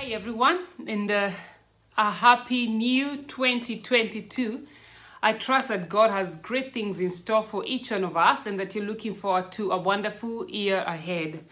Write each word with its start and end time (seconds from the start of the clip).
Hi 0.00 0.04
everyone, 0.12 0.60
and 0.86 1.10
uh, 1.10 1.32
a 1.96 2.10
happy 2.12 2.68
new 2.68 3.16
2022. 3.24 4.64
I 5.20 5.32
trust 5.32 5.70
that 5.70 5.88
God 5.88 6.12
has 6.12 6.36
great 6.36 6.72
things 6.72 7.00
in 7.00 7.10
store 7.10 7.42
for 7.42 7.64
each 7.66 7.90
one 7.90 8.04
of 8.04 8.16
us 8.16 8.46
and 8.46 8.60
that 8.60 8.76
you're 8.76 8.84
looking 8.84 9.12
forward 9.12 9.50
to 9.52 9.72
a 9.72 9.76
wonderful 9.76 10.48
year 10.48 10.84
ahead. 10.86 11.44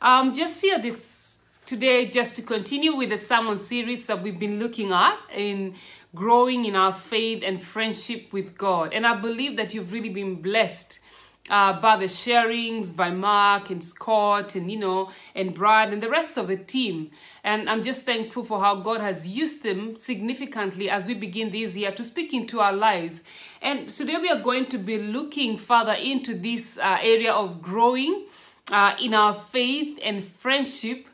Um, 0.00 0.32
just 0.32 0.62
here 0.62 0.78
this 0.78 1.36
today, 1.66 2.06
just 2.06 2.36
to 2.36 2.42
continue 2.42 2.94
with 2.94 3.10
the 3.10 3.18
sermon 3.18 3.58
series 3.58 4.06
that 4.06 4.22
we've 4.22 4.40
been 4.40 4.58
looking 4.58 4.90
at 4.90 5.18
in 5.36 5.74
growing 6.14 6.64
in 6.64 6.76
our 6.76 6.94
faith 6.94 7.42
and 7.44 7.60
friendship 7.60 8.32
with 8.32 8.56
God. 8.56 8.94
And 8.94 9.06
I 9.06 9.14
believe 9.14 9.58
that 9.58 9.74
you've 9.74 9.92
really 9.92 10.08
been 10.08 10.36
blessed 10.40 11.00
uh, 11.50 11.78
by 11.78 11.96
the 11.96 12.06
sharings 12.06 12.96
by 12.96 13.10
Mark 13.10 13.68
and 13.70 13.84
Scott 13.84 14.54
and 14.54 14.70
you 14.70 14.78
know 14.78 15.10
and 15.34 15.54
Brad 15.54 15.92
and 15.92 16.02
the 16.02 16.08
rest 16.08 16.36
of 16.38 16.48
the 16.48 16.56
team. 16.56 17.10
And 17.42 17.68
I'm 17.68 17.82
just 17.82 18.02
thankful 18.02 18.44
for 18.44 18.60
how 18.60 18.76
God 18.76 19.00
has 19.00 19.28
used 19.28 19.62
them 19.62 19.98
significantly 19.98 20.88
as 20.88 21.06
we 21.06 21.14
begin 21.14 21.50
this 21.50 21.76
year 21.76 21.92
to 21.92 22.04
speak 22.04 22.32
into 22.32 22.60
our 22.60 22.72
lives. 22.72 23.22
And 23.60 23.88
today 23.88 24.16
we 24.16 24.30
are 24.30 24.40
going 24.40 24.66
to 24.66 24.78
be 24.78 24.98
looking 24.98 25.58
further 25.58 25.92
into 25.92 26.34
this 26.34 26.78
uh, 26.78 26.98
area 27.02 27.32
of 27.32 27.60
growing 27.60 28.26
uh, 28.70 28.94
in 29.00 29.12
our 29.12 29.34
faith 29.34 29.98
and 30.02 30.24
friendship 30.24 31.06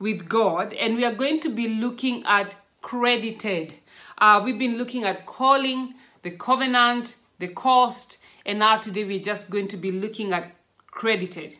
with 0.00 0.28
God. 0.28 0.72
And 0.72 0.96
we 0.96 1.04
are 1.04 1.14
going 1.14 1.38
to 1.40 1.48
be 1.48 1.68
looking 1.68 2.24
at 2.26 2.56
credited. 2.82 3.74
Uh, 4.18 4.40
we've 4.44 4.58
been 4.58 4.78
looking 4.78 5.04
at 5.04 5.26
calling, 5.26 5.94
the 6.22 6.30
covenant, 6.32 7.16
the 7.38 7.48
cost, 7.48 8.17
and 8.48 8.60
now 8.60 8.78
today 8.78 9.04
we're 9.04 9.20
just 9.20 9.50
going 9.50 9.68
to 9.68 9.76
be 9.76 9.92
looking 9.92 10.32
at 10.32 10.52
credited. 10.90 11.56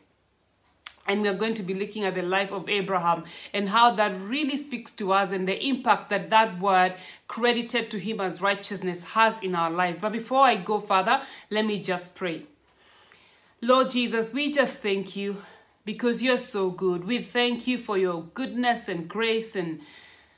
And 1.07 1.23
we're 1.23 1.35
going 1.35 1.55
to 1.55 1.63
be 1.63 1.75
looking 1.75 2.05
at 2.05 2.15
the 2.15 2.23
life 2.23 2.51
of 2.51 2.69
Abraham 2.69 3.25
and 3.53 3.69
how 3.69 3.95
that 3.95 4.19
really 4.23 4.57
speaks 4.57 4.93
to 4.93 5.13
us 5.13 5.31
and 5.31 5.47
the 5.47 5.63
impact 5.67 6.11
that 6.11 6.31
that 6.31 6.59
word 6.61 6.95
credited 7.29 7.91
to 7.91 7.99
him 7.99 8.21
as 8.21 8.43
righteousness 8.43 9.05
has 9.05 9.39
in 9.43 9.55
our 9.55 9.71
lives. 9.71 9.99
But 9.99 10.13
before 10.13 10.41
I 10.43 10.57
go 10.57 10.81
further, 10.81 11.23
let 11.51 11.67
me 11.67 11.81
just 11.81 12.17
pray. 12.17 12.45
Lord 13.61 13.91
Jesus, 13.91 14.33
we 14.33 14.51
just 14.51 14.79
thank 14.79 15.15
you 15.15 15.37
because 15.85 16.23
you're 16.23 16.37
so 16.37 16.71
good. 16.71 17.07
We 17.07 17.23
thank 17.23 17.67
you 17.67 17.79
for 17.79 17.99
your 17.99 18.23
goodness 18.35 18.89
and 18.89 19.09
grace 19.09 19.57
and 19.57 19.81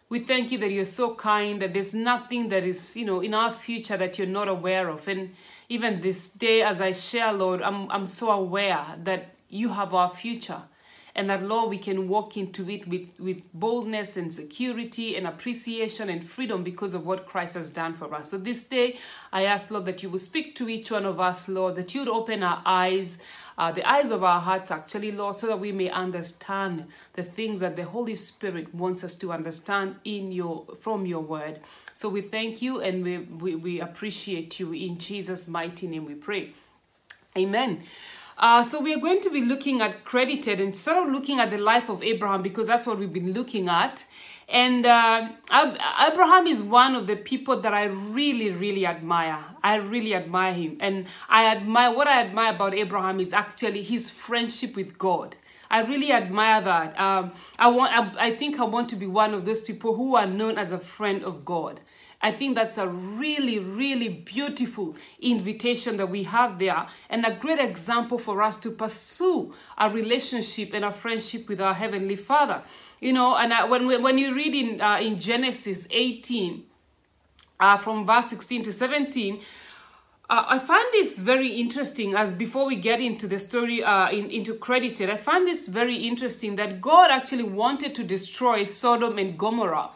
we 0.08 0.18
thank 0.18 0.50
you 0.50 0.58
that 0.58 0.72
you're 0.72 0.84
so 0.84 1.14
kind 1.14 1.62
that 1.62 1.72
there's 1.72 1.94
nothing 1.94 2.48
that 2.48 2.64
is, 2.64 2.96
you 2.96 3.04
know, 3.04 3.20
in 3.20 3.32
our 3.32 3.52
future 3.52 3.96
that 3.96 4.18
you're 4.18 4.26
not 4.26 4.48
aware 4.48 4.88
of. 4.88 5.06
And 5.06 5.30
even 5.70 6.00
this 6.00 6.28
day 6.28 6.62
as 6.62 6.80
I 6.80 6.90
share, 6.90 7.32
Lord, 7.32 7.62
I'm, 7.62 7.90
I'm 7.92 8.08
so 8.08 8.30
aware 8.30 8.84
that 9.04 9.36
you 9.48 9.68
have 9.68 9.94
our 9.94 10.08
future 10.08 10.62
and 11.14 11.28
that 11.28 11.42
lord 11.42 11.68
we 11.68 11.78
can 11.78 12.08
walk 12.08 12.36
into 12.36 12.68
it 12.70 12.86
with, 12.86 13.08
with 13.18 13.42
boldness 13.52 14.16
and 14.16 14.32
security 14.32 15.16
and 15.16 15.26
appreciation 15.26 16.08
and 16.08 16.22
freedom 16.24 16.62
because 16.62 16.94
of 16.94 17.04
what 17.04 17.26
christ 17.26 17.54
has 17.54 17.68
done 17.68 17.94
for 17.94 18.14
us. 18.14 18.30
So 18.30 18.38
this 18.38 18.64
day 18.64 18.98
i 19.32 19.44
ask 19.44 19.70
lord 19.70 19.86
that 19.86 20.02
you 20.02 20.10
will 20.10 20.20
speak 20.20 20.54
to 20.56 20.68
each 20.68 20.90
one 20.90 21.04
of 21.04 21.18
us 21.18 21.48
lord 21.48 21.76
that 21.76 21.94
you'd 21.94 22.08
open 22.08 22.42
our 22.42 22.62
eyes 22.64 23.18
uh, 23.58 23.72
the 23.72 23.86
eyes 23.88 24.10
of 24.10 24.22
our 24.22 24.40
hearts 24.40 24.70
actually 24.70 25.12
lord 25.12 25.36
so 25.36 25.46
that 25.48 25.58
we 25.58 25.72
may 25.72 25.90
understand 25.90 26.86
the 27.14 27.22
things 27.24 27.60
that 27.60 27.74
the 27.74 27.84
holy 27.84 28.14
spirit 28.14 28.72
wants 28.74 29.02
us 29.02 29.14
to 29.16 29.32
understand 29.32 29.96
in 30.04 30.30
your 30.30 30.64
from 30.78 31.06
your 31.06 31.20
word 31.20 31.58
so 32.00 32.08
we 32.08 32.22
thank 32.22 32.62
you 32.62 32.80
and 32.80 33.04
we, 33.04 33.18
we, 33.18 33.54
we 33.54 33.78
appreciate 33.78 34.58
you 34.58 34.72
in 34.72 34.96
jesus 34.96 35.46
mighty 35.46 35.86
name 35.86 36.06
we 36.06 36.14
pray 36.14 36.50
amen 37.36 37.82
uh, 38.38 38.62
so 38.62 38.80
we 38.80 38.94
are 38.94 38.98
going 38.98 39.20
to 39.20 39.28
be 39.28 39.42
looking 39.42 39.82
at 39.82 40.02
credited 40.06 40.62
and 40.62 40.74
sort 40.74 40.96
of 40.96 41.12
looking 41.12 41.38
at 41.38 41.50
the 41.50 41.58
life 41.58 41.90
of 41.90 42.02
Abraham 42.02 42.40
because 42.40 42.66
that's 42.66 42.86
what 42.86 42.98
we've 42.98 43.12
been 43.12 43.34
looking 43.34 43.68
at. 43.68 44.06
And 44.48 44.86
uh, 44.86 45.28
Abraham 45.52 46.46
is 46.46 46.62
one 46.62 46.96
of 46.96 47.06
the 47.06 47.16
people 47.16 47.60
that 47.60 47.74
I 47.74 47.84
really, 47.84 48.50
really 48.50 48.86
admire. 48.86 49.44
I 49.62 49.74
really 49.76 50.14
admire 50.14 50.54
him. 50.54 50.78
And 50.80 51.04
I 51.28 51.54
admire, 51.54 51.94
what 51.94 52.06
I 52.06 52.22
admire 52.22 52.54
about 52.54 52.72
Abraham 52.72 53.20
is 53.20 53.34
actually 53.34 53.82
his 53.82 54.08
friendship 54.08 54.74
with 54.74 54.96
God. 54.96 55.36
I 55.70 55.82
really 55.82 56.12
admire 56.12 56.60
that. 56.62 56.98
Um, 57.00 57.32
I 57.58 57.68
want. 57.68 57.92
I, 57.92 58.26
I 58.26 58.36
think 58.36 58.58
I 58.58 58.64
want 58.64 58.88
to 58.88 58.96
be 58.96 59.06
one 59.06 59.32
of 59.32 59.44
those 59.44 59.60
people 59.60 59.94
who 59.94 60.16
are 60.16 60.26
known 60.26 60.58
as 60.58 60.72
a 60.72 60.78
friend 60.78 61.22
of 61.22 61.44
God. 61.44 61.80
I 62.22 62.32
think 62.32 62.54
that's 62.54 62.76
a 62.76 62.86
really, 62.86 63.58
really 63.58 64.08
beautiful 64.08 64.94
invitation 65.20 65.96
that 65.96 66.10
we 66.10 66.24
have 66.24 66.58
there 66.58 66.86
and 67.08 67.24
a 67.24 67.34
great 67.34 67.58
example 67.58 68.18
for 68.18 68.42
us 68.42 68.58
to 68.58 68.70
pursue 68.70 69.54
a 69.78 69.88
relationship 69.88 70.74
and 70.74 70.84
a 70.84 70.92
friendship 70.92 71.48
with 71.48 71.60
our 71.62 71.72
Heavenly 71.72 72.16
Father. 72.16 72.62
You 73.00 73.14
know, 73.14 73.36
and 73.36 73.54
I, 73.54 73.64
when, 73.64 74.02
when 74.02 74.18
you 74.18 74.34
read 74.34 74.54
in, 74.54 74.80
uh, 74.82 74.98
in 75.00 75.18
Genesis 75.18 75.88
18, 75.90 76.64
uh, 77.58 77.76
from 77.78 78.04
verse 78.04 78.28
16 78.28 78.64
to 78.64 78.72
17, 78.72 79.40
uh, 80.28 80.44
I 80.46 80.58
find 80.58 80.86
this 80.92 81.18
very 81.18 81.48
interesting 81.48 82.14
as 82.14 82.34
before 82.34 82.66
we 82.66 82.76
get 82.76 83.00
into 83.00 83.26
the 83.26 83.38
story 83.38 83.82
uh, 83.82 84.10
in, 84.10 84.30
into 84.30 84.54
credited, 84.54 85.08
I 85.08 85.16
find 85.16 85.46
this 85.46 85.68
very 85.68 85.96
interesting 85.96 86.56
that 86.56 86.82
God 86.82 87.10
actually 87.10 87.44
wanted 87.44 87.94
to 87.94 88.04
destroy 88.04 88.64
Sodom 88.64 89.18
and 89.18 89.38
Gomorrah 89.38 89.90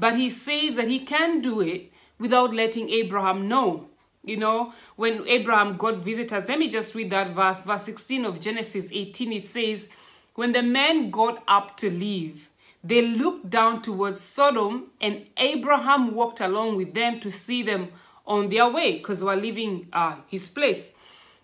but 0.00 0.16
he 0.16 0.30
says 0.30 0.76
that 0.76 0.88
he 0.88 1.00
can 1.00 1.40
do 1.40 1.60
it 1.60 1.92
without 2.18 2.54
letting 2.54 2.88
Abraham 2.88 3.46
know. 3.46 3.86
You 4.24 4.38
know, 4.38 4.72
when 4.96 5.26
Abraham 5.28 5.76
got 5.76 5.96
visitors, 5.96 6.48
let 6.48 6.58
me 6.58 6.68
just 6.68 6.94
read 6.94 7.10
that 7.10 7.34
verse, 7.34 7.62
verse 7.62 7.84
16 7.84 8.24
of 8.24 8.40
Genesis 8.40 8.90
18. 8.92 9.32
It 9.32 9.44
says, 9.44 9.88
When 10.34 10.52
the 10.52 10.62
men 10.62 11.10
got 11.10 11.42
up 11.46 11.76
to 11.78 11.90
leave, 11.90 12.48
they 12.82 13.06
looked 13.06 13.50
down 13.50 13.82
towards 13.82 14.20
Sodom, 14.20 14.86
and 15.00 15.26
Abraham 15.36 16.14
walked 16.14 16.40
along 16.40 16.76
with 16.76 16.94
them 16.94 17.20
to 17.20 17.30
see 17.30 17.62
them 17.62 17.88
on 18.26 18.48
their 18.48 18.68
way 18.68 18.98
because 18.98 19.20
they 19.20 19.26
were 19.26 19.36
leaving 19.36 19.88
uh, 19.92 20.16
his 20.26 20.48
place. 20.48 20.92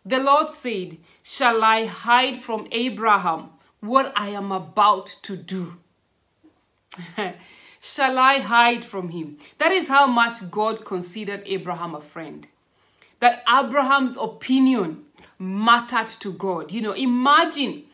The 0.04 0.18
Lord 0.18 0.50
said, 0.50 0.98
Shall 1.22 1.62
I 1.62 1.84
hide 1.86 2.38
from 2.38 2.68
Abraham 2.72 3.50
what 3.80 4.12
I 4.16 4.28
am 4.28 4.50
about 4.52 5.06
to 5.22 5.36
do? 5.36 5.76
shall 7.86 8.18
I 8.18 8.40
hide 8.40 8.84
from 8.84 9.10
him? 9.10 9.38
That 9.58 9.70
is 9.70 9.88
how 9.88 10.08
much 10.08 10.50
God 10.50 10.84
considered 10.84 11.42
Abraham 11.46 11.94
a 11.94 12.00
friend. 12.00 12.46
That 13.20 13.44
Abraham's 13.48 14.16
opinion 14.16 15.04
mattered 15.38 16.08
to 16.08 16.32
God. 16.32 16.72
You 16.72 16.82
know, 16.82 16.92
imagine, 16.92 17.84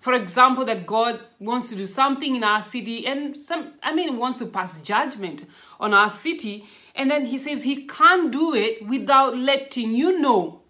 for 0.00 0.14
example, 0.14 0.64
that 0.64 0.86
God 0.86 1.20
wants 1.38 1.68
to 1.68 1.76
do 1.76 1.86
something 1.86 2.34
in 2.34 2.42
our 2.42 2.62
city 2.62 3.06
and 3.06 3.36
some, 3.36 3.74
I 3.82 3.94
mean, 3.94 4.16
wants 4.16 4.38
to 4.38 4.46
pass 4.46 4.80
judgment 4.80 5.44
on 5.78 5.92
our 5.92 6.08
city. 6.08 6.64
And 6.94 7.10
then 7.10 7.26
he 7.26 7.38
says 7.38 7.62
he 7.62 7.86
can't 7.86 8.30
do 8.30 8.54
it 8.54 8.86
without 8.86 9.36
letting 9.36 9.92
you 9.92 10.18
know. 10.18 10.62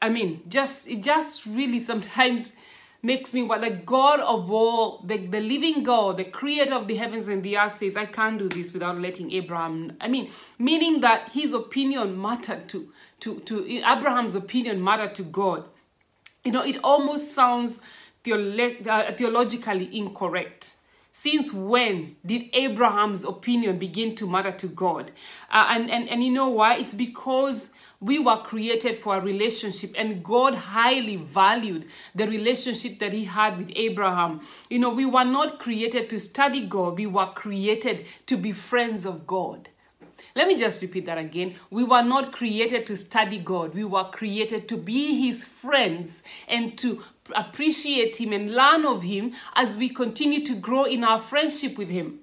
I 0.00 0.08
mean, 0.08 0.42
just, 0.48 0.88
it 0.88 1.02
just 1.02 1.46
really 1.46 1.80
sometimes 1.80 2.54
makes 3.02 3.34
me 3.34 3.42
what 3.42 3.60
the 3.60 3.70
God 3.70 4.20
of 4.20 4.50
all, 4.50 5.02
the, 5.04 5.16
the 5.18 5.40
living 5.40 5.82
God, 5.82 6.18
the 6.18 6.24
creator 6.24 6.74
of 6.74 6.86
the 6.86 6.94
heavens 6.94 7.26
and 7.26 7.42
the 7.42 7.58
earth 7.58 7.76
says, 7.76 7.96
I 7.96 8.06
can't 8.06 8.38
do 8.38 8.48
this 8.48 8.72
without 8.72 9.00
letting 9.00 9.32
Abraham. 9.32 9.96
I 10.00 10.08
mean, 10.08 10.30
meaning 10.58 11.00
that 11.00 11.30
his 11.32 11.52
opinion 11.52 12.20
mattered 12.20 12.68
to, 12.68 12.92
to, 13.20 13.40
to 13.40 13.66
Abraham's 13.78 14.36
opinion 14.36 14.82
mattered 14.82 15.16
to 15.16 15.24
God. 15.24 15.64
You 16.44 16.52
know, 16.52 16.62
it 16.62 16.78
almost 16.84 17.34
sounds 17.34 17.80
theolo- 18.24 18.86
uh, 18.86 19.12
theologically 19.14 19.96
incorrect. 19.96 20.76
Since 21.10 21.52
when 21.52 22.16
did 22.24 22.48
Abraham's 22.54 23.24
opinion 23.24 23.78
begin 23.78 24.14
to 24.14 24.26
matter 24.26 24.52
to 24.52 24.66
God? 24.66 25.10
Uh, 25.50 25.66
and, 25.70 25.90
and, 25.90 26.08
and 26.08 26.24
you 26.24 26.30
know 26.30 26.48
why? 26.48 26.76
It's 26.76 26.94
because 26.94 27.70
we 28.02 28.18
were 28.18 28.38
created 28.38 28.98
for 28.98 29.16
a 29.16 29.20
relationship, 29.20 29.94
and 29.96 30.24
God 30.24 30.54
highly 30.54 31.16
valued 31.16 31.86
the 32.14 32.26
relationship 32.26 32.98
that 32.98 33.12
He 33.12 33.24
had 33.24 33.56
with 33.56 33.70
Abraham. 33.76 34.40
You 34.68 34.80
know, 34.80 34.90
we 34.90 35.06
were 35.06 35.24
not 35.24 35.60
created 35.60 36.10
to 36.10 36.18
study 36.18 36.66
God, 36.66 36.98
we 36.98 37.06
were 37.06 37.26
created 37.26 38.04
to 38.26 38.36
be 38.36 38.52
friends 38.52 39.06
of 39.06 39.26
God. 39.26 39.68
Let 40.34 40.48
me 40.48 40.58
just 40.58 40.80
repeat 40.80 41.06
that 41.06 41.18
again. 41.18 41.54
We 41.70 41.84
were 41.84 42.02
not 42.02 42.32
created 42.32 42.86
to 42.86 42.96
study 42.96 43.38
God. 43.38 43.74
We 43.74 43.84
were 43.84 44.04
created 44.04 44.66
to 44.68 44.78
be 44.78 45.20
His 45.26 45.44
friends 45.44 46.22
and 46.48 46.76
to 46.78 47.02
appreciate 47.36 48.16
Him 48.16 48.32
and 48.32 48.54
learn 48.54 48.86
of 48.86 49.02
Him 49.02 49.34
as 49.54 49.76
we 49.76 49.90
continue 49.90 50.44
to 50.46 50.54
grow 50.54 50.84
in 50.84 51.04
our 51.04 51.20
friendship 51.20 51.76
with 51.76 51.90
Him. 51.90 52.21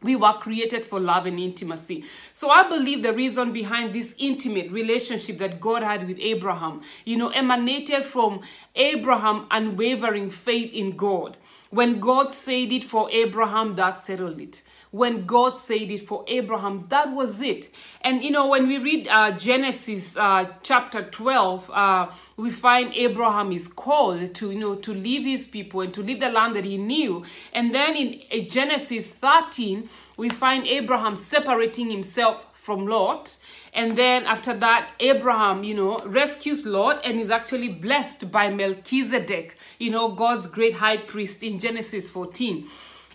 We 0.00 0.14
were 0.14 0.34
created 0.34 0.84
for 0.84 1.00
love 1.00 1.26
and 1.26 1.40
intimacy. 1.40 2.04
So 2.32 2.50
I 2.50 2.68
believe 2.68 3.02
the 3.02 3.12
reason 3.12 3.52
behind 3.52 3.92
this 3.92 4.14
intimate 4.16 4.70
relationship 4.70 5.38
that 5.38 5.60
God 5.60 5.82
had 5.82 6.06
with 6.06 6.20
Abraham, 6.20 6.82
you 7.04 7.16
know, 7.16 7.30
emanated 7.30 8.04
from 8.04 8.42
Abraham 8.76 9.46
unwavering 9.50 10.30
faith 10.30 10.72
in 10.72 10.96
God. 10.96 11.36
When 11.70 11.98
God 11.98 12.32
said 12.32 12.70
it 12.70 12.84
for 12.84 13.10
Abraham, 13.10 13.74
that 13.74 13.96
settled 13.96 14.40
it. 14.40 14.62
When 14.90 15.26
God 15.26 15.58
said 15.58 15.90
it 15.90 16.06
for 16.06 16.24
Abraham, 16.26 16.86
that 16.88 17.12
was 17.12 17.42
it. 17.42 17.68
And 18.00 18.22
you 18.22 18.30
know, 18.30 18.48
when 18.48 18.68
we 18.68 18.78
read 18.78 19.08
uh, 19.08 19.32
Genesis 19.32 20.16
uh, 20.16 20.46
chapter 20.62 21.02
12, 21.02 21.70
uh, 21.72 22.10
we 22.36 22.50
find 22.50 22.92
Abraham 22.94 23.52
is 23.52 23.68
called 23.68 24.34
to, 24.34 24.50
you 24.50 24.58
know, 24.58 24.74
to 24.76 24.94
leave 24.94 25.24
his 25.24 25.46
people 25.46 25.80
and 25.80 25.92
to 25.94 26.02
leave 26.02 26.20
the 26.20 26.30
land 26.30 26.56
that 26.56 26.64
he 26.64 26.78
knew. 26.78 27.24
And 27.52 27.74
then 27.74 27.96
in 27.96 28.48
Genesis 28.48 29.10
13, 29.10 29.88
we 30.16 30.28
find 30.28 30.66
Abraham 30.66 31.16
separating 31.16 31.90
himself 31.90 32.46
from 32.68 32.86
Lot. 32.86 33.38
And 33.72 33.96
then 33.96 34.24
after 34.24 34.52
that, 34.54 34.90
Abraham, 35.00 35.64
you 35.64 35.74
know, 35.74 35.98
rescues 36.04 36.66
Lot 36.66 37.00
and 37.04 37.18
is 37.18 37.30
actually 37.30 37.68
blessed 37.68 38.30
by 38.30 38.50
Melchizedek, 38.50 39.56
you 39.78 39.90
know, 39.90 40.08
God's 40.08 40.46
great 40.46 40.74
high 40.74 40.98
priest 40.98 41.42
in 41.42 41.58
Genesis 41.58 42.10
14. 42.10 42.68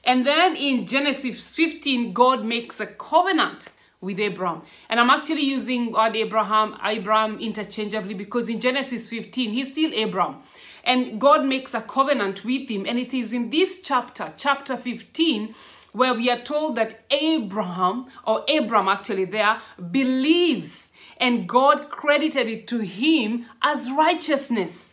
And 0.03 0.25
then 0.25 0.55
in 0.55 0.85
Genesis 0.85 1.55
15, 1.55 2.13
God 2.13 2.43
makes 2.43 2.79
a 2.79 2.85
covenant 2.85 3.69
with 4.01 4.19
Abraham. 4.19 4.61
And 4.89 4.99
I'm 4.99 5.09
actually 5.09 5.43
using 5.43 5.91
God 5.91 6.15
Abraham, 6.15 6.77
Abraham 6.83 7.39
interchangeably 7.39 8.13
because 8.13 8.49
in 8.49 8.59
Genesis 8.59 9.09
15, 9.09 9.51
he's 9.51 9.71
still 9.71 9.91
Abram. 10.03 10.37
And 10.83 11.19
God 11.19 11.45
makes 11.45 11.73
a 11.73 11.81
covenant 11.81 12.43
with 12.43 12.69
him. 12.69 12.85
And 12.85 12.99
it 12.99 13.13
is 13.13 13.31
in 13.31 13.49
this 13.49 13.79
chapter, 13.81 14.33
chapter 14.35 14.75
15, 14.75 15.55
where 15.93 16.13
we 16.13 16.29
are 16.29 16.41
told 16.41 16.75
that 16.75 17.01
Abraham, 17.09 18.07
or 18.27 18.43
Abram 18.49 18.89
actually 18.89 19.25
there, 19.25 19.61
believes 19.91 20.89
and 21.17 21.47
God 21.47 21.89
credited 21.89 22.47
it 22.47 22.67
to 22.67 22.79
him 22.79 23.45
as 23.61 23.89
righteousness. 23.89 24.92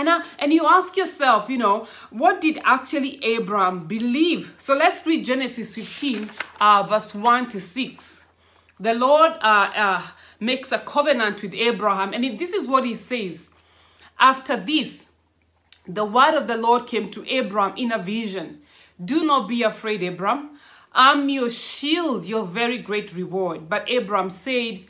And, 0.00 0.08
uh, 0.08 0.22
and 0.38 0.50
you 0.50 0.66
ask 0.66 0.96
yourself, 0.96 1.50
you 1.50 1.58
know, 1.58 1.86
what 2.08 2.40
did 2.40 2.58
actually 2.64 3.22
Abraham 3.22 3.86
believe? 3.86 4.54
So 4.56 4.74
let's 4.74 5.06
read 5.06 5.26
Genesis 5.26 5.74
15, 5.74 6.30
uh, 6.58 6.86
verse 6.88 7.14
1 7.14 7.50
to 7.50 7.60
6. 7.60 8.24
The 8.78 8.94
Lord 8.94 9.32
uh, 9.42 9.70
uh, 9.76 10.02
makes 10.40 10.72
a 10.72 10.78
covenant 10.78 11.42
with 11.42 11.52
Abraham, 11.52 12.14
and 12.14 12.38
this 12.38 12.54
is 12.54 12.66
what 12.66 12.86
he 12.86 12.94
says. 12.94 13.50
After 14.18 14.56
this, 14.56 15.04
the 15.86 16.06
word 16.06 16.32
of 16.32 16.46
the 16.46 16.56
Lord 16.56 16.86
came 16.86 17.10
to 17.10 17.28
Abraham 17.28 17.76
in 17.76 17.92
a 17.92 17.98
vision. 17.98 18.62
Do 19.04 19.22
not 19.24 19.48
be 19.48 19.62
afraid, 19.62 20.02
Abraham. 20.02 20.58
I'm 20.94 21.28
your 21.28 21.50
shield, 21.50 22.24
your 22.24 22.46
very 22.46 22.78
great 22.78 23.12
reward. 23.12 23.68
But 23.68 23.84
Abraham 23.86 24.30
said, 24.30 24.80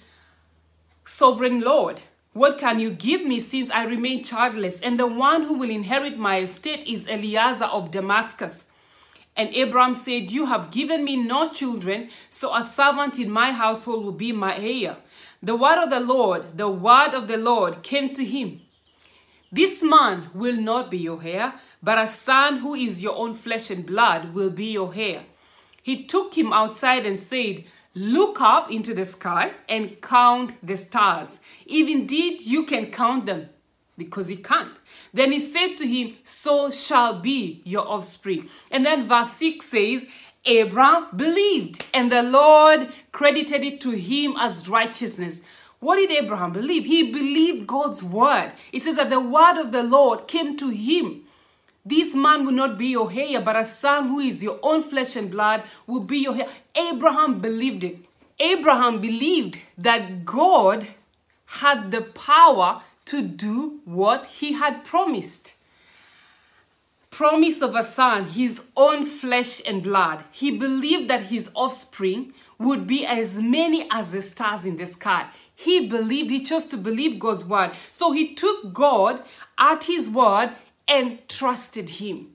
Sovereign 1.05 1.63
Lord, 1.63 2.01
what 2.33 2.59
can 2.59 2.79
you 2.79 2.91
give 2.91 3.25
me 3.25 3.41
since 3.41 3.71
I 3.71 3.85
remain 3.85 4.23
childless? 4.23 4.81
And 4.81 5.01
the 5.01 5.07
one 5.07 5.45
who 5.45 5.55
will 5.55 5.71
inherit 5.71 6.17
my 6.17 6.39
estate 6.39 6.87
is 6.87 7.09
Eliezer 7.09 7.65
of 7.65 7.91
Damascus. 7.91 8.67
And 9.37 9.53
Abraham 9.55 9.95
said, 9.95 10.31
You 10.31 10.47
have 10.47 10.71
given 10.71 11.03
me 11.03 11.17
no 11.17 11.49
children, 11.49 12.11
so 12.29 12.55
a 12.55 12.63
servant 12.63 13.19
in 13.19 13.31
my 13.31 13.53
household 13.53 14.05
will 14.05 14.13
be 14.13 14.33
my 14.33 14.57
heir. 14.57 14.97
The 15.43 15.57
word 15.57 15.83
of 15.83 15.91
the 15.91 16.01
Lord, 16.01 16.57
the 16.57 16.69
word 16.69 17.15
of 17.15 17.27
the 17.27 17.37
Lord 17.37 17.83
came 17.83 18.13
to 18.15 18.25
him. 18.25 18.61
This 19.51 19.83
man 19.83 20.31
will 20.33 20.57
not 20.57 20.91
be 20.91 20.99
your 20.99 21.21
heir, 21.25 21.55
but 21.83 21.99
a 21.99 22.07
son 22.07 22.59
who 22.59 22.75
is 22.75 23.03
your 23.03 23.17
own 23.17 23.35
flesh 23.35 23.71
and 23.71 23.85
blood 23.85 24.35
will 24.35 24.51
be 24.51 24.67
your 24.67 24.93
heir. 24.95 25.23
He 25.83 26.05
took 26.05 26.37
him 26.37 26.53
outside 26.53 27.07
and 27.07 27.19
said, 27.19 27.65
Look 27.95 28.41
up 28.41 28.71
into 28.71 28.95
the 28.95 29.05
sky 29.05 29.53
and 29.69 30.01
count 30.01 30.55
the 30.67 30.77
stars. 30.77 31.41
If 31.67 31.89
indeed 31.89 32.43
you 32.43 32.65
can 32.65 32.91
count 32.91 33.27
them, 33.27 33.49
because 33.99 34.29
he 34.29 34.37
can't. 34.37 34.73
Then 35.13 35.33
he 35.33 35.41
said 35.41 35.77
to 35.77 35.87
him, 35.87 36.17
So 36.25 36.71
shall 36.71 37.21
be 37.21 37.63
your 37.65 37.87
offspring. 37.87 38.49
And 38.71 38.87
then 38.87 39.09
verse 39.09 39.33
6 39.33 39.67
says, 39.67 40.07
Abraham 40.47 41.09
believed, 41.15 41.85
and 41.93 42.11
the 42.11 42.23
Lord 42.23 42.89
credited 43.13 43.63
it 43.63 43.81
to 43.83 43.91
him 43.91 44.37
as 44.39 44.69
righteousness. 44.69 45.43
What 45.81 45.97
did 45.97 46.11
Abraham 46.11 46.53
believe? 46.53 46.87
He 46.87 47.13
believed 47.13 47.67
God's 47.67 48.03
word. 48.03 48.53
It 48.73 48.83
says 48.83 48.97
that 48.97 49.11
the 49.11 49.21
word 49.21 49.59
of 49.59 49.73
the 49.73 49.83
Lord 49.83 50.29
came 50.29 50.57
to 50.57 50.69
him. 50.69 51.25
This 51.85 52.15
man 52.15 52.45
will 52.45 52.53
not 52.53 52.77
be 52.77 52.89
your 52.89 53.11
heir, 53.11 53.41
but 53.41 53.57
a 53.57 53.65
son 53.65 54.09
who 54.09 54.21
is 54.21 54.43
your 54.43 54.59
own 54.63 54.83
flesh 54.83 55.17
and 55.17 55.31
blood 55.31 55.63
will 55.87 56.01
be 56.01 56.19
your 56.19 56.37
heir. 56.37 56.49
Abraham 56.75 57.41
believed 57.41 57.85
it. 57.85 57.99
Abraham 58.39 59.01
believed 59.01 59.61
that 59.79 60.25
God 60.25 60.87
had 61.47 61.91
the 61.91 62.03
power 62.03 62.83
to 63.07 63.23
do 63.23 63.81
what 63.85 64.27
he 64.27 64.53
had 64.53 64.85
promised. 64.85 65.55
Promise 67.11 67.61
of 67.61 67.75
a 67.75 67.83
son, 67.83 68.27
his 68.27 68.67
own 68.77 69.05
flesh 69.05 69.61
and 69.67 69.83
blood. 69.83 70.25
He 70.31 70.57
believed 70.57 71.11
that 71.11 71.25
his 71.25 71.51
offspring 71.55 72.33
would 72.59 72.87
be 72.87 73.05
as 73.05 73.41
many 73.41 73.89
as 73.91 74.13
the 74.13 74.23
stars 74.23 74.65
in 74.65 74.77
the 74.77 74.87
sky. 74.87 75.27
He 75.55 75.89
believed, 75.89 76.31
he 76.31 76.43
chose 76.43 76.67
to 76.67 76.77
believe 76.77 77.19
God's 77.19 77.45
word. 77.45 77.73
So 77.91 78.13
he 78.13 78.35
took 78.35 78.73
God 78.73 79.23
at 79.59 79.85
his 79.85 80.09
word 80.09 80.53
and 80.91 81.27
trusted 81.29 81.89
him. 81.89 82.33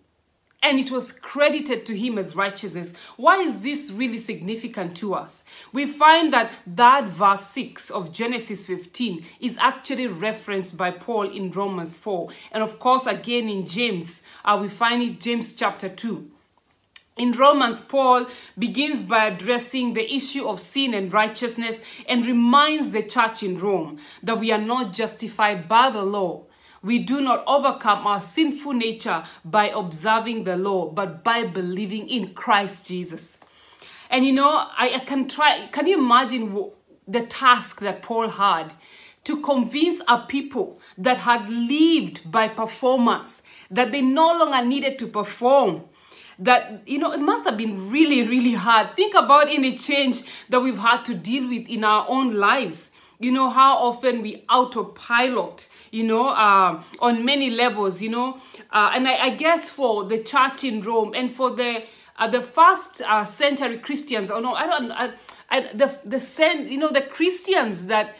And 0.63 0.79
it 0.79 0.89
was 0.89 1.11
credited 1.11 1.85
to 1.85 1.95
him 1.95 2.17
as 2.17 2.35
righteousness. 2.35 2.93
Why 3.17 3.37
is 3.41 3.59
this 3.59 3.91
really 3.91 4.17
significant 4.17 4.97
to 4.97 5.13
us? 5.13 5.43
We 5.71 5.85
find 5.85 6.33
that 6.33 6.51
that 6.65 7.03
verse 7.03 7.45
6 7.49 7.91
of 7.91 8.11
Genesis 8.11 8.65
15 8.65 9.23
is 9.39 9.57
actually 9.59 10.07
referenced 10.07 10.75
by 10.75 10.89
Paul 10.89 11.29
in 11.29 11.51
Romans 11.51 11.97
4. 11.97 12.29
And 12.51 12.63
of 12.63 12.79
course, 12.79 13.05
again 13.05 13.47
in 13.47 13.67
James, 13.67 14.23
uh, 14.43 14.57
we 14.59 14.67
find 14.67 15.03
it 15.03 15.19
James 15.19 15.53
chapter 15.53 15.87
2. 15.87 16.31
In 17.17 17.31
Romans, 17.31 17.79
Paul 17.79 18.27
begins 18.57 19.03
by 19.03 19.25
addressing 19.25 19.93
the 19.93 20.11
issue 20.11 20.47
of 20.47 20.59
sin 20.59 20.93
and 20.93 21.13
righteousness 21.13 21.79
and 22.09 22.25
reminds 22.25 22.91
the 22.91 23.03
church 23.03 23.43
in 23.43 23.59
Rome 23.59 23.99
that 24.23 24.39
we 24.39 24.51
are 24.51 24.59
not 24.59 24.93
justified 24.93 25.67
by 25.67 25.91
the 25.91 26.03
law, 26.03 26.44
we 26.85 26.99
do 26.99 27.19
not 27.19 27.43
overcome 27.47 28.05
our 28.05 28.21
sinful 28.21 28.73
nature 28.73 29.23
by 29.43 29.69
observing 29.69 30.43
the 30.43 30.55
law, 30.55 30.87
but 30.87 31.23
by 31.23 31.43
believing 31.43 32.07
in 32.07 32.33
Christ 32.35 32.85
Jesus. 32.85 33.39
And 34.11 34.23
you 34.23 34.31
know, 34.31 34.49
I, 34.77 34.91
I 34.93 34.99
can 34.99 35.27
try, 35.27 35.67
can 35.71 35.87
you 35.87 35.97
imagine 35.97 36.69
the 37.07 37.21
task 37.21 37.81
that 37.81 38.01
Paul 38.01 38.29
had? 38.29 38.73
to 39.25 39.41
convince 39.41 40.01
a 40.07 40.19
people 40.19 40.79
that 40.99 41.17
had 41.17 41.49
lived 41.49 42.31
by 42.31 42.47
performance, 42.47 43.41
that 43.71 43.91
they 43.91 43.99
no 43.99 44.27
longer 44.37 44.63
needed 44.63 44.99
to 44.99 45.07
perform. 45.07 45.83
That, 46.37 46.87
you 46.87 46.99
know, 46.99 47.11
it 47.11 47.19
must 47.19 47.43
have 47.45 47.57
been 47.57 47.89
really, 47.89 48.21
really 48.27 48.53
hard. 48.53 48.95
Think 48.95 49.15
about 49.15 49.49
any 49.49 49.75
change 49.75 50.21
that 50.49 50.59
we've 50.59 50.77
had 50.77 51.03
to 51.05 51.15
deal 51.15 51.49
with 51.49 51.67
in 51.67 51.83
our 51.83 52.05
own 52.07 52.35
lives. 52.35 52.91
You 53.19 53.31
know, 53.31 53.49
how 53.49 53.77
often 53.77 54.21
we 54.21 54.43
autopilot 54.49 55.69
you 55.95 56.03
know, 56.03 56.27
uh, 56.27 56.83
on 56.99 57.23
many 57.23 57.49
levels, 57.49 58.01
you 58.01 58.09
know. 58.09 58.41
Uh, 58.69 58.91
and 58.93 59.07
I, 59.07 59.27
I, 59.27 59.29
guess 59.29 59.69
for 59.69 60.03
the 60.03 60.21
church 60.21 60.65
in 60.65 60.81
Rome 60.81 61.13
and 61.15 61.31
for 61.31 61.51
the 61.51 61.83
uh, 62.17 62.27
the 62.27 62.41
first 62.41 63.01
uh, 63.01 63.25
century 63.25 63.77
Christians, 63.77 64.29
or 64.29 64.41
no, 64.41 64.53
I 64.53 64.67
don't, 64.67 64.91
I, 64.91 65.13
I, 65.49 65.59
the 65.73 65.97
the 66.03 66.19
sen, 66.19 66.67
you 66.69 66.77
know, 66.77 66.89
the 66.89 67.01
Christians 67.01 67.87
that 67.87 68.17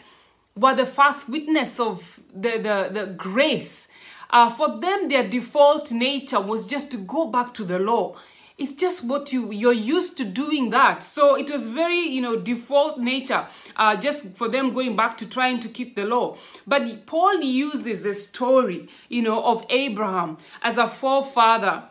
were 0.54 0.74
the 0.74 0.86
first 0.86 1.28
witness 1.28 1.78
of 1.78 2.20
the 2.34 2.52
the, 2.52 2.88
the 2.92 3.06
grace. 3.06 3.88
Uh, 4.30 4.50
for 4.50 4.80
them, 4.80 5.08
their 5.08 5.28
default 5.28 5.92
nature 5.92 6.40
was 6.40 6.66
just 6.66 6.90
to 6.90 6.96
go 6.96 7.26
back 7.26 7.54
to 7.54 7.64
the 7.64 7.78
law 7.78 8.16
it's 8.58 8.72
just 8.72 9.04
what 9.04 9.32
you 9.32 9.52
you're 9.52 9.72
used 9.72 10.16
to 10.18 10.24
doing 10.24 10.70
that. 10.70 11.02
So 11.02 11.36
it 11.36 11.50
was 11.50 11.66
very 11.66 12.00
you 12.00 12.20
know 12.20 12.36
default 12.36 12.98
nature 12.98 13.46
uh, 13.76 13.96
just 13.96 14.36
for 14.36 14.48
them 14.48 14.72
going 14.72 14.96
back 14.96 15.16
to 15.18 15.28
trying 15.28 15.60
to 15.60 15.68
keep 15.68 15.96
the 15.96 16.04
law. 16.04 16.36
But 16.66 17.06
paul 17.06 17.40
uses 17.40 18.02
the 18.02 18.14
story 18.14 18.88
you 19.08 19.22
know 19.22 19.42
of 19.42 19.64
abraham 19.70 20.38
as 20.62 20.78
a 20.78 20.88
forefather 20.88 21.84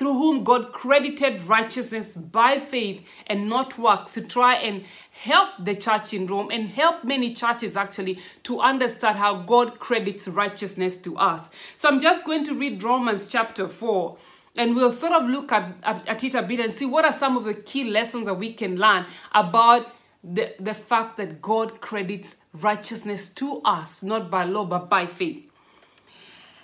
through 0.00 0.14
whom 0.14 0.44
God 0.44 0.72
credited 0.72 1.42
righteousness 1.42 2.16
by 2.16 2.58
faith 2.58 3.06
and 3.26 3.50
not 3.50 3.76
works 3.78 4.14
to 4.14 4.22
try 4.22 4.54
and 4.54 4.84
help 5.10 5.50
the 5.62 5.74
church 5.74 6.14
in 6.14 6.26
Rome 6.26 6.48
and 6.50 6.68
help 6.70 7.04
many 7.04 7.34
churches 7.34 7.76
actually 7.76 8.18
to 8.44 8.60
understand 8.60 9.18
how 9.18 9.42
God 9.42 9.78
credits 9.78 10.26
righteousness 10.26 10.96
to 10.98 11.18
us. 11.18 11.50
So 11.74 11.86
I'm 11.90 12.00
just 12.00 12.24
going 12.24 12.44
to 12.44 12.54
read 12.54 12.82
Romans 12.82 13.28
chapter 13.28 13.68
4 13.68 14.16
and 14.56 14.74
we'll 14.74 14.92
sort 14.92 15.12
of 15.12 15.28
look 15.28 15.52
at, 15.52 15.74
at, 15.82 16.24
it 16.24 16.34
a 16.34 16.42
bit 16.42 16.60
and 16.60 16.72
see 16.72 16.86
what 16.86 17.04
are 17.04 17.12
some 17.12 17.36
of 17.36 17.44
the 17.44 17.54
key 17.54 17.84
lessons 17.84 18.26
that 18.26 18.34
we 18.34 18.52
can 18.52 18.76
learn 18.76 19.06
about 19.32 19.92
the, 20.22 20.54
the 20.58 20.74
fact 20.74 21.16
that 21.16 21.40
God 21.40 21.80
credits 21.80 22.36
righteousness 22.52 23.28
to 23.30 23.60
us, 23.64 24.02
not 24.02 24.30
by 24.30 24.44
law, 24.44 24.64
but 24.64 24.90
by 24.90 25.06
faith. 25.06 25.46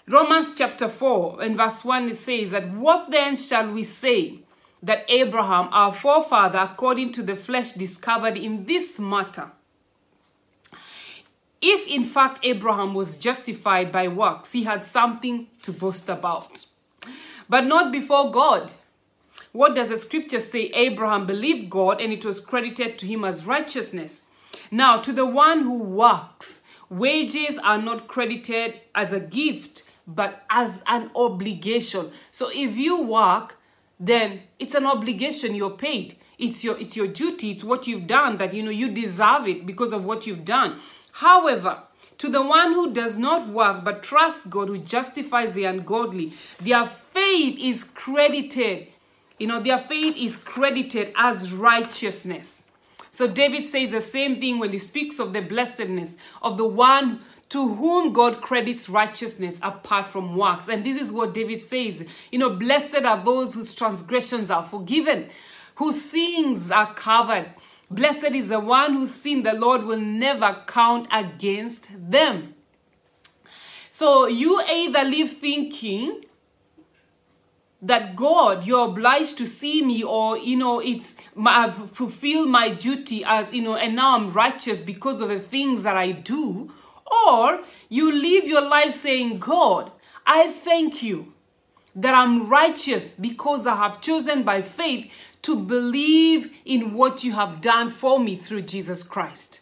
Romans 0.08 0.52
chapter 0.56 0.88
4 0.88 1.42
and 1.42 1.56
verse 1.56 1.84
1 1.84 2.10
it 2.10 2.16
says 2.16 2.50
that 2.52 2.70
what 2.70 3.10
then 3.10 3.34
shall 3.34 3.70
we 3.70 3.82
say 3.82 4.40
that 4.82 5.04
Abraham, 5.08 5.68
our 5.72 5.92
forefather, 5.92 6.58
according 6.58 7.12
to 7.12 7.22
the 7.22 7.34
flesh, 7.34 7.72
discovered 7.72 8.36
in 8.36 8.66
this 8.66 9.00
matter? 9.00 9.50
If 11.60 11.88
in 11.88 12.04
fact 12.04 12.40
Abraham 12.44 12.94
was 12.94 13.18
justified 13.18 13.90
by 13.90 14.06
works, 14.08 14.52
he 14.52 14.64
had 14.64 14.84
something 14.84 15.48
to 15.62 15.72
boast 15.72 16.08
about 16.08 16.66
but 17.48 17.66
not 17.66 17.92
before 17.92 18.30
God. 18.30 18.70
what 19.52 19.74
does 19.74 19.88
the 19.88 19.96
scripture 19.96 20.40
say? 20.40 20.70
Abraham 20.74 21.26
believed 21.26 21.70
God 21.70 22.00
and 22.00 22.12
it 22.12 22.24
was 22.24 22.40
credited 22.40 22.98
to 22.98 23.06
him 23.06 23.24
as 23.24 23.46
righteousness. 23.46 24.24
Now, 24.70 24.98
to 24.98 25.12
the 25.12 25.24
one 25.24 25.62
who 25.62 25.78
works, 25.78 26.60
wages 26.90 27.58
are 27.58 27.78
not 27.78 28.08
credited 28.08 28.80
as 28.94 29.12
a 29.12 29.20
gift, 29.20 29.84
but 30.06 30.44
as 30.50 30.82
an 30.86 31.10
obligation. 31.14 32.10
So 32.30 32.50
if 32.52 32.76
you 32.76 33.02
work, 33.02 33.58
then 33.98 34.42
it's 34.58 34.74
an 34.74 34.86
obligation 34.86 35.54
you're 35.54 35.70
paid. 35.70 36.16
It's 36.38 36.62
your 36.62 36.78
it's 36.78 36.96
your 36.96 37.06
duty, 37.06 37.50
it's 37.50 37.64
what 37.64 37.86
you've 37.86 38.06
done 38.06 38.36
that 38.36 38.52
you 38.52 38.62
know 38.62 38.70
you 38.70 38.90
deserve 38.90 39.48
it 39.48 39.64
because 39.64 39.92
of 39.92 40.04
what 40.04 40.26
you've 40.26 40.44
done. 40.44 40.78
However, 41.12 41.82
to 42.18 42.28
the 42.28 42.42
one 42.42 42.72
who 42.72 42.92
does 42.92 43.16
not 43.16 43.48
work 43.48 43.84
but 43.84 44.02
trusts 44.02 44.46
God 44.46 44.68
who 44.68 44.78
justifies 44.78 45.54
the 45.54 45.64
ungodly, 45.64 46.34
their 46.60 46.90
faith 47.16 47.58
is 47.58 47.82
credited. 47.82 48.88
You 49.38 49.46
know, 49.46 49.58
their 49.58 49.78
faith 49.78 50.16
is 50.18 50.36
credited 50.36 51.14
as 51.16 51.50
righteousness. 51.50 52.64
So 53.10 53.26
David 53.26 53.64
says 53.64 53.90
the 53.90 54.02
same 54.02 54.38
thing 54.38 54.58
when 54.58 54.70
he 54.70 54.78
speaks 54.78 55.18
of 55.18 55.32
the 55.32 55.40
blessedness 55.40 56.18
of 56.42 56.58
the 56.58 56.66
one 56.66 57.20
to 57.48 57.74
whom 57.76 58.12
God 58.12 58.42
credits 58.42 58.90
righteousness 58.90 59.58
apart 59.62 60.08
from 60.08 60.36
works. 60.36 60.68
And 60.68 60.84
this 60.84 60.98
is 60.98 61.10
what 61.10 61.32
David 61.32 61.62
says. 61.62 62.04
You 62.30 62.38
know, 62.38 62.50
blessed 62.50 63.06
are 63.06 63.24
those 63.24 63.54
whose 63.54 63.72
transgressions 63.74 64.50
are 64.50 64.64
forgiven, 64.64 65.30
whose 65.76 66.02
sins 66.02 66.70
are 66.70 66.92
covered. 66.92 67.46
Blessed 67.90 68.34
is 68.34 68.50
the 68.50 68.60
one 68.60 68.92
whose 68.92 69.14
sin 69.14 69.42
the 69.42 69.54
Lord 69.54 69.84
will 69.84 70.00
never 70.00 70.62
count 70.66 71.08
against 71.10 71.88
them. 72.10 72.54
So 73.88 74.26
you 74.26 74.60
either 74.68 75.04
live 75.04 75.30
thinking 75.30 76.25
that 77.86 78.16
God, 78.16 78.66
you're 78.66 78.88
obliged 78.88 79.38
to 79.38 79.46
see 79.46 79.82
me, 79.82 80.02
or 80.02 80.36
you 80.38 80.56
know, 80.56 80.80
it's 80.80 81.16
I've 81.44 81.90
fulfilled 81.90 82.48
my 82.48 82.70
duty 82.70 83.24
as 83.24 83.54
you 83.54 83.62
know, 83.62 83.76
and 83.76 83.94
now 83.94 84.16
I'm 84.16 84.30
righteous 84.32 84.82
because 84.82 85.20
of 85.20 85.28
the 85.28 85.38
things 85.38 85.82
that 85.84 85.96
I 85.96 86.12
do, 86.12 86.72
or 87.26 87.60
you 87.88 88.12
live 88.12 88.44
your 88.44 88.68
life 88.68 88.92
saying, 88.92 89.38
God, 89.38 89.92
I 90.26 90.48
thank 90.48 91.02
you 91.02 91.32
that 91.94 92.14
I'm 92.14 92.48
righteous 92.48 93.12
because 93.12 93.66
I 93.66 93.76
have 93.76 94.00
chosen 94.00 94.42
by 94.42 94.62
faith 94.62 95.12
to 95.42 95.56
believe 95.56 96.52
in 96.64 96.94
what 96.94 97.22
you 97.24 97.32
have 97.32 97.60
done 97.60 97.88
for 97.88 98.18
me 98.18 98.36
through 98.36 98.62
Jesus 98.62 99.02
Christ. 99.02 99.60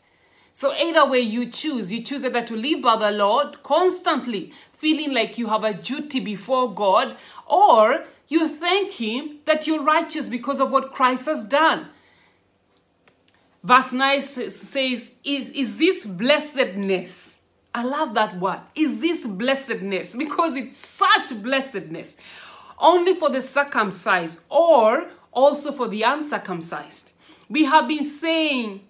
So, 0.56 0.72
either 0.72 1.04
way 1.04 1.18
you 1.18 1.46
choose, 1.46 1.92
you 1.92 2.00
choose 2.00 2.24
either 2.24 2.44
to 2.44 2.54
live 2.54 2.80
by 2.80 2.94
the 2.94 3.10
Lord 3.10 3.64
constantly, 3.64 4.52
feeling 4.72 5.12
like 5.12 5.36
you 5.36 5.48
have 5.48 5.64
a 5.64 5.74
duty 5.74 6.20
before 6.20 6.72
God, 6.72 7.16
or 7.44 8.04
you 8.28 8.48
thank 8.48 8.92
Him 8.92 9.38
that 9.46 9.66
you're 9.66 9.82
righteous 9.82 10.28
because 10.28 10.60
of 10.60 10.70
what 10.70 10.92
Christ 10.92 11.26
has 11.26 11.42
done. 11.42 11.88
Verse 13.64 13.90
9 13.90 14.20
says, 14.20 15.10
Is, 15.24 15.50
is 15.50 15.76
this 15.76 16.06
blessedness? 16.06 17.38
I 17.74 17.82
love 17.82 18.14
that 18.14 18.38
word. 18.38 18.60
Is 18.76 19.00
this 19.00 19.26
blessedness? 19.26 20.14
Because 20.14 20.54
it's 20.54 20.78
such 20.78 21.42
blessedness. 21.42 22.16
Only 22.78 23.14
for 23.14 23.28
the 23.28 23.40
circumcised 23.40 24.46
or 24.50 25.08
also 25.32 25.72
for 25.72 25.88
the 25.88 26.02
uncircumcised. 26.02 27.10
We 27.48 27.64
have 27.64 27.88
been 27.88 28.04
saying 28.04 28.82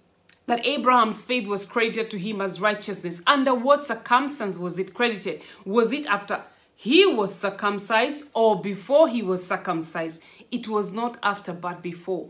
that 0.47 0.65
Abraham's 0.65 1.23
faith 1.23 1.47
was 1.47 1.65
credited 1.65 2.09
to 2.11 2.19
him 2.19 2.41
as 2.41 2.61
righteousness. 2.61 3.21
Under 3.25 3.53
what 3.53 3.81
circumstance 3.81 4.57
was 4.57 4.77
it 4.77 4.93
credited? 4.93 5.41
Was 5.65 5.91
it 5.91 6.05
after 6.05 6.43
he 6.75 7.05
was 7.05 7.33
circumcised 7.33 8.29
or 8.33 8.61
before 8.61 9.07
he 9.07 9.21
was 9.21 9.45
circumcised? 9.45 10.21
It 10.51 10.67
was 10.67 10.93
not 10.93 11.17
after, 11.23 11.53
but 11.53 11.81
before. 11.81 12.29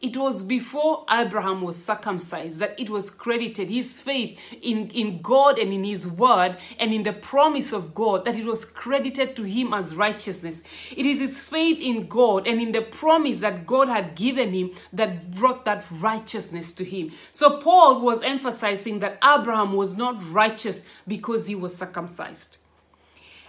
It 0.00 0.16
was 0.16 0.44
before 0.44 1.04
Abraham 1.10 1.60
was 1.60 1.82
circumcised 1.82 2.60
that 2.60 2.78
it 2.78 2.88
was 2.88 3.10
credited, 3.10 3.68
his 3.68 4.00
faith 4.00 4.38
in, 4.62 4.90
in 4.90 5.20
God 5.20 5.58
and 5.58 5.72
in 5.72 5.82
his 5.82 6.06
word 6.06 6.56
and 6.78 6.94
in 6.94 7.02
the 7.02 7.12
promise 7.12 7.72
of 7.72 7.96
God, 7.96 8.24
that 8.24 8.36
it 8.36 8.44
was 8.44 8.64
credited 8.64 9.34
to 9.34 9.42
him 9.42 9.74
as 9.74 9.96
righteousness. 9.96 10.62
It 10.96 11.04
is 11.04 11.18
his 11.18 11.40
faith 11.40 11.80
in 11.80 12.06
God 12.06 12.46
and 12.46 12.60
in 12.60 12.70
the 12.70 12.82
promise 12.82 13.40
that 13.40 13.66
God 13.66 13.88
had 13.88 14.14
given 14.14 14.52
him 14.52 14.70
that 14.92 15.32
brought 15.32 15.64
that 15.64 15.84
righteousness 15.90 16.72
to 16.74 16.84
him. 16.84 17.10
So 17.32 17.58
Paul 17.58 18.00
was 18.00 18.22
emphasizing 18.22 19.00
that 19.00 19.18
Abraham 19.24 19.72
was 19.72 19.96
not 19.96 20.22
righteous 20.30 20.86
because 21.08 21.48
he 21.48 21.56
was 21.56 21.76
circumcised. 21.76 22.58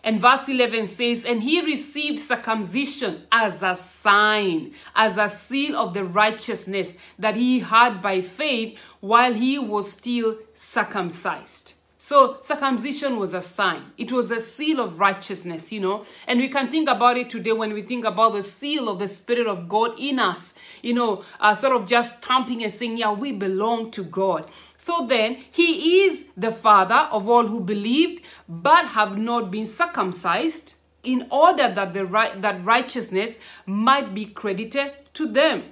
And 0.03 0.22
verse 0.22 0.48
11 0.48 0.88
says, 0.88 1.25
And 1.25 1.44
he 1.44 1.62
received 1.62 2.20
circumcision 2.20 3.24
as 3.32 3.63
a 3.63 3.75
sign, 3.75 4.74
as 4.96 5.18
a 5.18 5.29
seal 5.29 5.77
of 5.77 5.94
the 5.94 6.06
righteousness 6.06 6.96
that 7.18 7.36
he 7.36 7.60
had 7.60 8.01
by 8.01 8.22
faith 8.22 8.79
while 9.00 9.34
he 9.34 9.60
was 9.60 9.91
still 9.91 10.38
circumcised. 10.53 11.74
So 12.01 12.38
circumcision 12.39 13.18
was 13.18 13.34
a 13.34 13.41
sign. 13.41 13.91
It 13.98 14.10
was 14.10 14.32
a 14.32 14.39
seal 14.39 14.79
of 14.79 15.01
righteousness, 15.01 15.70
you 15.70 15.82
know. 15.82 16.06
And 16.27 16.39
we 16.39 16.48
can 16.48 16.72
think 16.72 16.88
about 16.88 17.18
it 17.18 17.29
today 17.29 17.51
when 17.51 17.74
we 17.74 17.82
think 17.82 18.06
about 18.06 18.32
the 18.32 18.41
seal 18.41 18.88
of 18.88 19.00
the 19.00 19.08
Spirit 19.10 19.48
of 19.48 19.68
God 19.68 20.00
in 20.00 20.18
us, 20.18 20.53
you 20.82 20.94
know, 20.94 21.25
uh, 21.41 21.53
sort 21.53 21.75
of 21.75 21.86
just 21.86 22.24
stamping 22.24 22.63
and 22.63 22.72
saying, 22.74 22.96
yeah, 22.96 23.12
we 23.12 23.34
belong 23.34 23.91
to 23.91 24.06
God. 24.06 24.50
So 24.77 25.06
then, 25.08 25.44
he 25.51 26.03
is 26.06 26.24
the 26.38 26.53
father 26.53 27.10
of 27.12 27.27
all 27.27 27.46
who 27.48 27.60
believed 27.60 28.24
but 28.48 28.86
have 28.86 29.18
not 29.18 29.51
been 29.51 29.68
circumcised 29.68 30.75
in 31.03 31.27
order 31.29 31.68
that 31.68 31.94
the 31.94 32.06
right 32.06 32.41
that 32.41 32.63
righteousness 32.63 33.38
might 33.65 34.13
be 34.13 34.25
credited 34.25 34.94
to 35.15 35.25
them. 35.25 35.63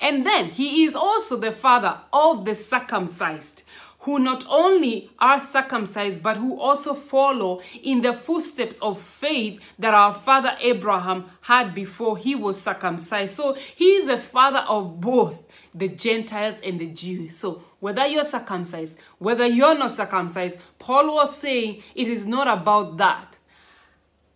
And 0.00 0.24
then 0.24 0.46
he 0.50 0.84
is 0.84 0.94
also 0.94 1.36
the 1.36 1.52
father 1.52 1.98
of 2.12 2.44
the 2.44 2.54
circumcised 2.54 3.64
who 4.10 4.18
not 4.18 4.44
only 4.48 5.08
are 5.20 5.38
circumcised, 5.38 6.20
but 6.20 6.36
who 6.36 6.58
also 6.58 6.94
follow 6.94 7.62
in 7.80 8.00
the 8.00 8.12
footsteps 8.12 8.76
of 8.80 9.00
faith 9.00 9.60
that 9.78 9.94
our 9.94 10.12
father 10.12 10.56
Abraham 10.58 11.26
had 11.42 11.76
before 11.76 12.18
he 12.18 12.34
was 12.34 12.60
circumcised. 12.60 13.36
So 13.36 13.54
he 13.54 13.92
is 13.92 14.08
a 14.08 14.18
father 14.18 14.64
of 14.68 15.00
both 15.00 15.40
the 15.72 15.86
Gentiles 15.86 16.60
and 16.64 16.80
the 16.80 16.88
Jews. 16.88 17.36
So 17.36 17.62
whether 17.78 18.04
you're 18.04 18.24
circumcised, 18.24 18.98
whether 19.18 19.46
you're 19.46 19.78
not 19.78 19.94
circumcised, 19.94 20.60
Paul 20.80 21.14
was 21.14 21.36
saying 21.36 21.84
it 21.94 22.08
is 22.08 22.26
not 22.26 22.48
about 22.48 22.96
that. 22.96 23.29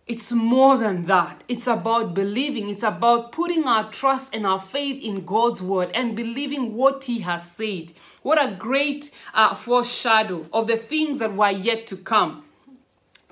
It's 0.07 0.31
more 0.31 0.77
than 0.77 1.07
that. 1.07 1.43
It's 1.47 1.65
about 1.65 2.13
believing. 2.13 2.69
It's 2.69 2.83
about 2.83 3.31
putting 3.31 3.63
our 3.65 3.89
trust 3.89 4.29
and 4.33 4.45
our 4.45 4.59
faith 4.59 5.03
in 5.03 5.25
God's 5.25 5.63
word 5.63 5.89
and 5.95 6.15
believing 6.15 6.75
what 6.75 7.05
He 7.05 7.21
has 7.21 7.51
said. 7.51 7.91
What 8.21 8.39
a 8.39 8.55
great 8.55 9.09
uh, 9.33 9.55
foreshadow 9.55 10.47
of 10.53 10.67
the 10.67 10.77
things 10.77 11.17
that 11.17 11.35
were 11.35 11.49
yet 11.49 11.87
to 11.87 11.97
come. 11.97 12.44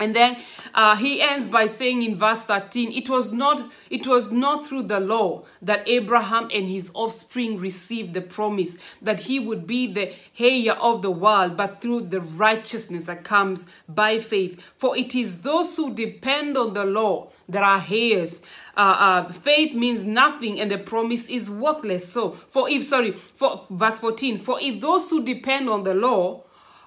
And 0.03 0.13
then 0.13 0.37
uh, 0.73 0.97
he 0.97 1.21
ends 1.21 1.47
by 1.47 1.65
saying 1.65 2.03
in 2.03 2.17
verse 2.17 2.43
13, 2.43 2.91
it 2.91 3.09
was 3.09 3.31
not 3.31 3.71
it 3.89 4.05
was 4.05 4.33
not 4.33 4.65
through 4.65 4.83
the 4.83 4.99
law 4.99 5.45
that 5.61 5.87
Abraham 5.87 6.49
and 6.53 6.67
his 6.67 6.91
offspring 6.93 7.57
received 7.57 8.13
the 8.13 8.21
promise 8.21 8.75
that 9.01 9.21
he 9.21 9.39
would 9.39 9.65
be 9.65 9.87
the 9.87 10.13
heir 10.37 10.73
of 10.73 11.01
the 11.01 11.11
world, 11.11 11.55
but 11.55 11.81
through 11.81 12.01
the 12.01 12.19
righteousness 12.19 13.05
that 13.05 13.23
comes 13.23 13.67
by 13.87 14.19
faith. 14.19 14.59
For 14.75 14.97
it 14.97 15.15
is 15.15 15.41
those 15.41 15.77
who 15.77 15.93
depend 15.93 16.57
on 16.57 16.73
the 16.73 16.85
law 16.85 17.29
that 17.47 17.63
are 17.63 17.83
heirs. 17.89 18.43
Uh, 18.75 18.95
uh, 19.27 19.31
faith 19.31 19.73
means 19.73 20.03
nothing 20.03 20.59
and 20.59 20.69
the 20.69 20.77
promise 20.77 21.29
is 21.29 21.49
worthless. 21.49 22.11
So, 22.11 22.31
for 22.31 22.69
if, 22.69 22.83
sorry, 22.83 23.11
for 23.11 23.65
verse 23.69 23.99
14, 23.99 24.37
for 24.39 24.59
if 24.59 24.81
those 24.81 25.09
who 25.09 25.23
depend 25.23 25.69
on 25.69 25.83
the 25.83 25.93
law 25.93 26.43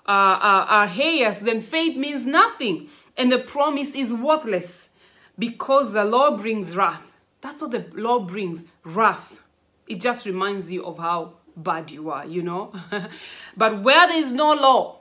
uh, 0.06 0.38
uh, 0.40 0.66
are 0.68 0.90
heirs, 0.94 1.38
then 1.40 1.60
faith 1.60 1.96
means 1.96 2.26
nothing 2.26 2.88
and 3.16 3.32
the 3.32 3.38
promise 3.38 3.94
is 3.94 4.12
worthless 4.12 4.90
because 5.38 5.92
the 5.92 6.04
law 6.04 6.36
brings 6.36 6.76
wrath. 6.76 7.12
That's 7.40 7.62
what 7.62 7.70
the 7.70 7.86
law 7.94 8.20
brings 8.20 8.64
wrath. 8.84 9.40
It 9.86 10.00
just 10.00 10.26
reminds 10.26 10.72
you 10.72 10.84
of 10.84 10.98
how 10.98 11.34
bad 11.56 11.90
you 11.90 12.10
are, 12.10 12.26
you 12.26 12.42
know. 12.42 12.72
but 13.56 13.82
where 13.82 14.08
there 14.08 14.18
is 14.18 14.32
no 14.32 14.52
law, 14.52 14.98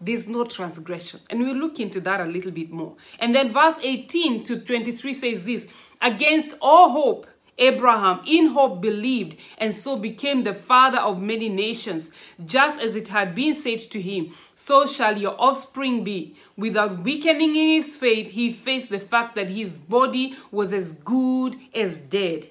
there's 0.00 0.28
no 0.28 0.44
transgression. 0.44 1.20
And 1.30 1.40
we'll 1.40 1.56
look 1.56 1.80
into 1.80 2.00
that 2.02 2.20
a 2.20 2.24
little 2.24 2.50
bit 2.50 2.70
more. 2.70 2.94
And 3.18 3.34
then 3.34 3.52
verse 3.52 3.76
18 3.82 4.42
to 4.44 4.60
23 4.60 5.14
says 5.14 5.44
this 5.44 5.68
Against 6.00 6.54
all 6.60 6.90
hope, 6.90 7.26
Abraham 7.58 8.20
in 8.26 8.48
hope 8.48 8.80
believed 8.80 9.38
and 9.58 9.74
so 9.74 9.96
became 9.96 10.44
the 10.44 10.54
father 10.54 10.98
of 10.98 11.20
many 11.20 11.48
nations, 11.48 12.10
just 12.44 12.80
as 12.80 12.94
it 12.94 13.08
had 13.08 13.34
been 13.34 13.54
said 13.54 13.78
to 13.78 14.00
him, 14.00 14.34
So 14.54 14.86
shall 14.86 15.16
your 15.16 15.34
offspring 15.38 16.04
be. 16.04 16.36
Without 16.56 17.02
weakening 17.02 17.56
in 17.56 17.68
his 17.68 17.96
faith, 17.96 18.30
he 18.30 18.52
faced 18.52 18.90
the 18.90 19.00
fact 19.00 19.36
that 19.36 19.48
his 19.48 19.78
body 19.78 20.36
was 20.50 20.72
as 20.72 20.92
good 20.92 21.56
as 21.74 21.98
dead. 21.98 22.50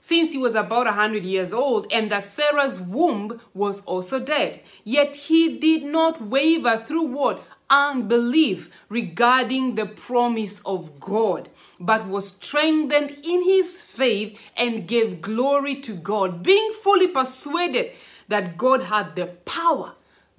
Since 0.00 0.32
he 0.32 0.38
was 0.38 0.54
about 0.54 0.86
a 0.86 0.92
hundred 0.92 1.24
years 1.24 1.52
old, 1.52 1.86
and 1.92 2.10
that 2.10 2.24
Sarah's 2.24 2.80
womb 2.80 3.40
was 3.52 3.82
also 3.82 4.18
dead. 4.18 4.60
Yet 4.82 5.14
he 5.16 5.58
did 5.58 5.82
not 5.82 6.22
waver 6.22 6.78
through 6.78 7.08
what? 7.08 7.44
unbelief 7.70 8.70
regarding 8.88 9.74
the 9.74 9.86
promise 9.86 10.60
of 10.60 10.98
God, 11.00 11.48
but 11.80 12.08
was 12.08 12.28
strengthened 12.28 13.16
in 13.22 13.44
his 13.44 13.82
faith 13.82 14.38
and 14.56 14.88
gave 14.88 15.20
glory 15.20 15.76
to 15.76 15.94
God, 15.94 16.42
being 16.42 16.72
fully 16.72 17.08
persuaded 17.08 17.92
that 18.28 18.58
God 18.58 18.84
had 18.84 19.16
the 19.16 19.26
power. 19.26 19.94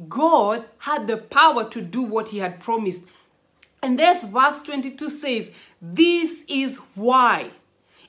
God 0.07 0.65
had 0.79 1.07
the 1.07 1.17
power 1.17 1.67
to 1.69 1.81
do 1.81 2.01
what 2.01 2.29
he 2.29 2.39
had 2.39 2.59
promised. 2.59 3.03
And 3.81 3.97
this 3.97 4.23
verse 4.23 4.61
22 4.61 5.09
says, 5.09 5.51
This 5.81 6.43
is 6.47 6.77
why 6.95 7.51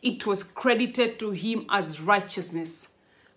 it 0.02 0.26
was 0.26 0.42
credited 0.42 1.18
to 1.18 1.30
him 1.30 1.66
as 1.68 2.00
righteousness. 2.00 2.88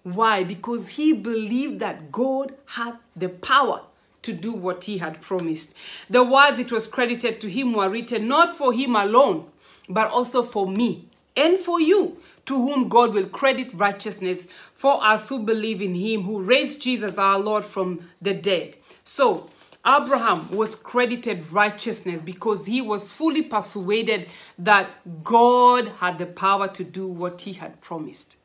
Why? 0.04 0.44
Because 0.44 0.90
he 0.90 1.14
believed 1.14 1.80
that 1.80 2.12
God 2.12 2.54
had 2.66 2.98
the 3.16 3.30
power 3.30 3.84
to 4.24 4.34
do 4.34 4.54
what 4.54 4.86
he 4.86 4.98
had 4.98 5.22
promised. 5.22 5.74
The 6.10 6.24
words 6.24 6.60
it 6.60 6.72
was 6.72 6.88
credited 6.88 7.40
to 7.42 7.50
him 7.50 7.74
were 7.74 7.90
written 7.90 8.28
not 8.28 8.56
for 8.56 8.74
him 8.74 8.96
alone, 8.96 9.50
but 9.90 10.10
also 10.10 10.44
for 10.44 10.68
me 10.68 11.08
and 11.36 11.58
for 11.58 11.82
you, 11.82 12.18
to 12.46 12.56
whom 12.56 12.90
God 12.90 13.14
will 13.14 13.28
credit 13.28 13.74
righteousness 13.74 14.48
for 14.74 15.04
us 15.04 15.30
who 15.30 15.44
believe 15.44 15.82
in 15.82 15.96
him 15.96 16.24
who 16.24 16.42
raised 16.42 16.82
Jesus 16.82 17.18
our 17.18 17.40
Lord 17.40 17.64
from 17.64 18.10
the 18.22 18.34
dead. 18.34 18.76
So, 19.04 19.50
Abraham 19.86 20.50
was 20.50 20.76
credited 20.76 21.52
righteousness 21.52 22.22
because 22.22 22.66
he 22.66 22.82
was 22.82 23.12
fully 23.12 23.42
persuaded 23.42 24.30
that 24.58 24.90
God 25.24 25.90
had 26.00 26.20
the 26.20 26.26
power 26.26 26.70
to 26.70 26.84
do 26.86 27.06
what 27.06 27.42
he 27.42 27.54
had 27.54 27.82
promised. 27.82 28.38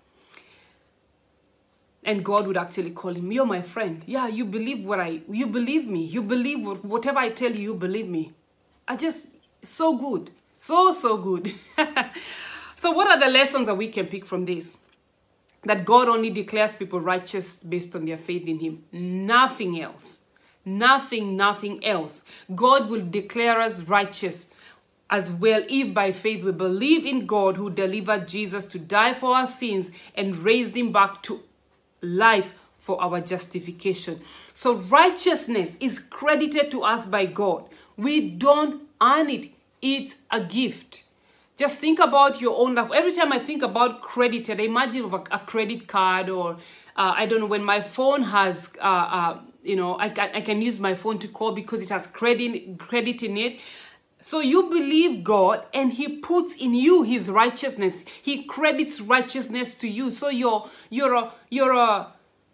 And 2.02 2.24
God 2.24 2.46
would 2.46 2.56
actually 2.56 2.90
call 2.90 3.14
him, 3.14 3.30
You're 3.30 3.46
my 3.46 3.62
friend. 3.62 4.02
Yeah, 4.06 4.26
you 4.26 4.44
believe 4.44 4.84
what 4.84 4.98
I, 4.98 5.20
you 5.28 5.46
believe 5.46 5.86
me. 5.86 6.04
You 6.04 6.22
believe 6.22 6.66
whatever 6.82 7.18
I 7.18 7.28
tell 7.28 7.52
you, 7.52 7.60
you 7.60 7.74
believe 7.74 8.08
me. 8.08 8.32
I 8.88 8.96
just, 8.96 9.28
so 9.62 9.96
good. 9.96 10.30
So, 10.58 10.92
so 10.92 11.16
good. 11.16 11.54
so, 12.76 12.90
what 12.90 13.08
are 13.08 13.18
the 13.18 13.32
lessons 13.32 13.68
that 13.68 13.76
we 13.76 13.88
can 13.88 14.06
pick 14.06 14.26
from 14.26 14.44
this? 14.44 14.76
That 15.62 15.86
God 15.86 16.08
only 16.08 16.28
declares 16.28 16.76
people 16.76 17.00
righteous 17.00 17.56
based 17.56 17.96
on 17.96 18.04
their 18.04 18.18
faith 18.18 18.46
in 18.46 18.58
Him, 18.58 18.84
nothing 18.92 19.80
else. 19.80 20.20
Nothing, 20.64 21.34
nothing 21.34 21.82
else. 21.82 22.22
God 22.54 22.90
will 22.90 23.06
declare 23.08 23.58
us 23.58 23.84
righteous 23.84 24.50
as 25.08 25.32
well 25.32 25.62
if 25.68 25.94
by 25.94 26.12
faith 26.12 26.44
we 26.44 26.52
believe 26.52 27.06
in 27.06 27.24
God 27.24 27.56
who 27.56 27.70
delivered 27.70 28.28
Jesus 28.28 28.66
to 28.66 28.78
die 28.78 29.14
for 29.14 29.34
our 29.34 29.46
sins 29.46 29.90
and 30.14 30.36
raised 30.36 30.76
him 30.76 30.92
back 30.92 31.22
to 31.22 31.42
life 32.02 32.52
for 32.76 33.00
our 33.02 33.20
justification. 33.20 34.20
So 34.52 34.74
righteousness 34.74 35.78
is 35.80 35.98
credited 35.98 36.70
to 36.72 36.82
us 36.82 37.06
by 37.06 37.24
God. 37.26 37.64
We 37.96 38.28
don't 38.28 38.82
earn 39.00 39.30
it, 39.30 39.50
it's 39.82 40.16
a 40.30 40.40
gift. 40.40 41.04
Just 41.56 41.80
think 41.80 41.98
about 41.98 42.40
your 42.40 42.56
own 42.56 42.76
life. 42.76 42.90
Every 42.94 43.12
time 43.12 43.32
I 43.32 43.38
think 43.38 43.62
about 43.62 44.00
credited, 44.00 44.60
I 44.60 44.64
imagine 44.64 45.04
of 45.04 45.14
a, 45.14 45.24
a 45.32 45.38
credit 45.40 45.88
card 45.88 46.28
or 46.28 46.52
uh, 46.96 47.14
I 47.16 47.26
don't 47.26 47.40
know 47.40 47.46
when 47.46 47.64
my 47.64 47.80
phone 47.80 48.22
has 48.22 48.70
uh, 48.80 48.82
uh, 48.82 49.40
you 49.64 49.74
know 49.74 49.98
I 49.98 50.08
can, 50.08 50.30
I 50.34 50.40
can 50.40 50.62
use 50.62 50.78
my 50.78 50.94
phone 50.94 51.18
to 51.18 51.28
call 51.28 51.52
because 51.52 51.82
it 51.82 51.88
has 51.88 52.06
credit 52.06 52.78
credit 52.78 53.22
in 53.24 53.36
it. 53.36 53.58
So 54.20 54.40
you 54.40 54.64
believe 54.64 55.24
God 55.24 55.64
and 55.74 55.92
he 55.92 56.08
puts 56.08 56.54
in 56.54 56.74
you 56.74 57.02
his 57.02 57.30
righteousness. 57.30 58.04
He 58.22 58.44
credits 58.44 59.00
righteousness 59.00 59.74
to 59.76 59.88
you. 59.88 60.12
So 60.12 60.28
you're 60.28 60.68
you're 60.90 61.14
a, 61.14 61.32
you're 61.50 61.72
a, 61.72 62.12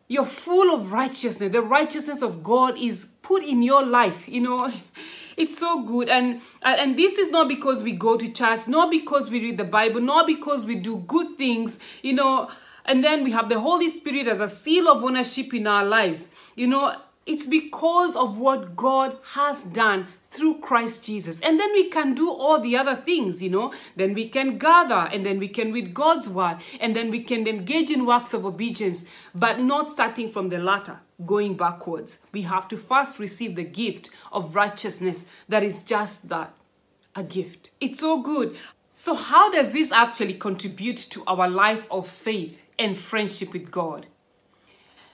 you're 0.09 0.26
full 0.26 0.75
of 0.75 0.93
righteousness. 0.93 1.52
The 1.52 1.62
righteousness 1.62 2.23
of 2.23 2.43
God 2.43 2.78
is 2.78 3.09
put 3.21 3.43
in 3.43 3.62
your 3.62 3.85
life 3.85 4.28
you 4.28 4.40
know 4.40 4.71
it's 5.36 5.58
so 5.58 5.82
good 5.84 6.08
and 6.08 6.40
and 6.62 6.98
this 6.98 7.18
is 7.18 7.30
not 7.30 7.48
because 7.48 7.82
we 7.82 7.92
go 7.92 8.16
to 8.16 8.28
church 8.28 8.66
not 8.68 8.90
because 8.90 9.30
we 9.30 9.40
read 9.40 9.58
the 9.58 9.64
bible 9.64 10.00
not 10.00 10.26
because 10.26 10.66
we 10.66 10.74
do 10.74 10.98
good 11.06 11.36
things 11.36 11.78
you 12.02 12.12
know 12.12 12.48
and 12.84 13.02
then 13.02 13.24
we 13.24 13.30
have 13.30 13.48
the 13.48 13.60
Holy 13.60 13.88
Spirit 13.88 14.28
as 14.28 14.40
a 14.40 14.48
seal 14.48 14.88
of 14.88 15.02
ownership 15.02 15.54
in 15.54 15.66
our 15.66 15.84
lives. 15.84 16.30
You 16.54 16.66
know, 16.66 16.96
it's 17.26 17.46
because 17.46 18.14
of 18.14 18.36
what 18.36 18.76
God 18.76 19.16
has 19.32 19.64
done 19.64 20.06
through 20.28 20.58
Christ 20.58 21.04
Jesus. 21.04 21.40
And 21.40 21.58
then 21.58 21.72
we 21.72 21.88
can 21.88 22.14
do 22.14 22.30
all 22.30 22.60
the 22.60 22.76
other 22.76 22.96
things, 22.96 23.42
you 23.42 23.48
know. 23.48 23.72
Then 23.96 24.12
we 24.12 24.28
can 24.28 24.58
gather 24.58 25.08
and 25.12 25.24
then 25.24 25.38
we 25.38 25.48
can 25.48 25.72
read 25.72 25.94
God's 25.94 26.28
word 26.28 26.58
and 26.80 26.94
then 26.94 27.10
we 27.10 27.20
can 27.20 27.47
engage 27.47 27.90
in 27.90 28.04
works 28.04 28.34
of 28.34 28.44
obedience, 28.44 29.06
but 29.34 29.60
not 29.60 29.88
starting 29.88 30.28
from 30.28 30.50
the 30.50 30.58
latter, 30.58 31.00
going 31.24 31.56
backwards. 31.56 32.18
We 32.32 32.42
have 32.42 32.68
to 32.68 32.76
first 32.76 33.18
receive 33.18 33.56
the 33.56 33.64
gift 33.64 34.10
of 34.32 34.54
righteousness 34.54 35.26
that 35.48 35.62
is 35.62 35.82
just 35.82 36.28
that 36.28 36.54
a 37.14 37.22
gift. 37.22 37.70
It's 37.80 38.00
so 38.00 38.20
good. 38.22 38.56
So, 38.92 39.14
how 39.14 39.50
does 39.50 39.72
this 39.72 39.90
actually 39.92 40.34
contribute 40.34 40.98
to 41.10 41.24
our 41.26 41.48
life 41.48 41.86
of 41.90 42.08
faith? 42.08 42.60
and 42.78 42.98
friendship 42.98 43.52
with 43.52 43.70
God. 43.70 44.06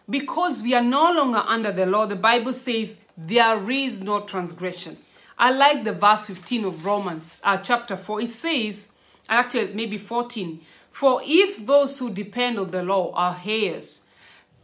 Because 0.08 0.62
we 0.62 0.74
are 0.74 0.82
no 0.82 1.12
longer 1.12 1.42
under 1.46 1.70
the 1.70 1.86
law, 1.86 2.06
the 2.06 2.16
Bible 2.16 2.52
says 2.52 2.96
there 3.16 3.70
is 3.70 4.02
no 4.02 4.20
transgression. 4.20 4.96
I 5.38 5.52
like 5.52 5.84
the 5.84 5.92
verse 5.92 6.26
15 6.26 6.64
of 6.64 6.84
Romans, 6.84 7.40
uh, 7.44 7.56
chapter 7.58 7.96
4. 7.96 8.22
It 8.22 8.30
says, 8.30 8.88
actually, 9.28 9.72
maybe 9.74 9.98
14. 9.98 10.60
For 10.90 11.20
if 11.24 11.64
those 11.64 11.98
who 11.98 12.10
depend 12.10 12.58
on 12.58 12.70
the 12.70 12.82
law 12.82 13.12
are 13.14 13.40
heirs, 13.44 14.02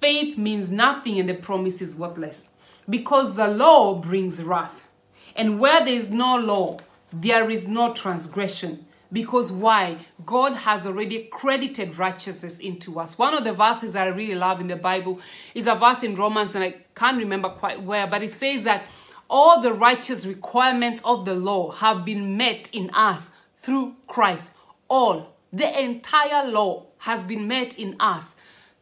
faith 0.01 0.37
means 0.39 0.71
nothing 0.71 1.19
and 1.19 1.29
the 1.29 1.35
promise 1.35 1.81
is 1.81 1.95
worthless. 1.95 2.51
Because 2.89 3.35
the 3.35 3.49
law 3.49 3.95
brings 3.95 4.43
wrath. 4.43 4.87
And 5.35 5.59
where 5.59 5.85
there 5.85 5.95
is 5.95 6.11
no 6.11 6.37
law, 6.39 6.79
there 7.13 7.51
is 7.51 7.67
no 7.69 7.93
transgression. 7.93 8.87
Because 9.13 9.53
why? 9.53 9.99
God 10.25 10.55
has 10.55 10.87
already 10.87 11.25
credited 11.25 11.99
righteousness 11.99 12.59
into 12.59 12.99
us. 12.99 13.19
One 13.19 13.35
of 13.35 13.45
the 13.45 13.53
verses 13.53 13.93
that 13.93 14.09
I 14.09 14.11
really 14.11 14.35
love 14.35 14.61
in 14.61 14.67
the 14.67 14.77
Bible 14.77 15.21
is 15.55 15.67
a 15.67 15.75
verse 15.75 16.03
in 16.03 16.15
Romans, 16.15 16.55
and 16.55 16.65
I 16.65 16.77
can't 16.95 17.19
remember 17.19 17.49
quite 17.49 17.83
where, 17.83 18.07
but 18.07 18.23
it 18.23 18.35
says 18.35 18.65
that 18.65 18.85
all 19.29 19.61
the 19.61 19.73
righteous 19.73 20.27
requirements 20.27 21.01
of 21.05 21.25
the 21.25 21.35
law 21.35 21.71
have 21.73 22.05
been 22.05 22.37
met 22.37 22.71
in 22.75 22.91
us 22.93 23.31
through 23.59 23.97
Christ. 24.07 24.53
All, 24.89 25.35
the 25.53 25.83
entire 25.83 26.49
law 26.49 26.87
has 26.99 27.25
been 27.25 27.47
met 27.47 27.79
in 27.79 27.97
us 28.01 28.35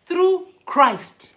through 0.06 0.48
Christ. 0.64 1.36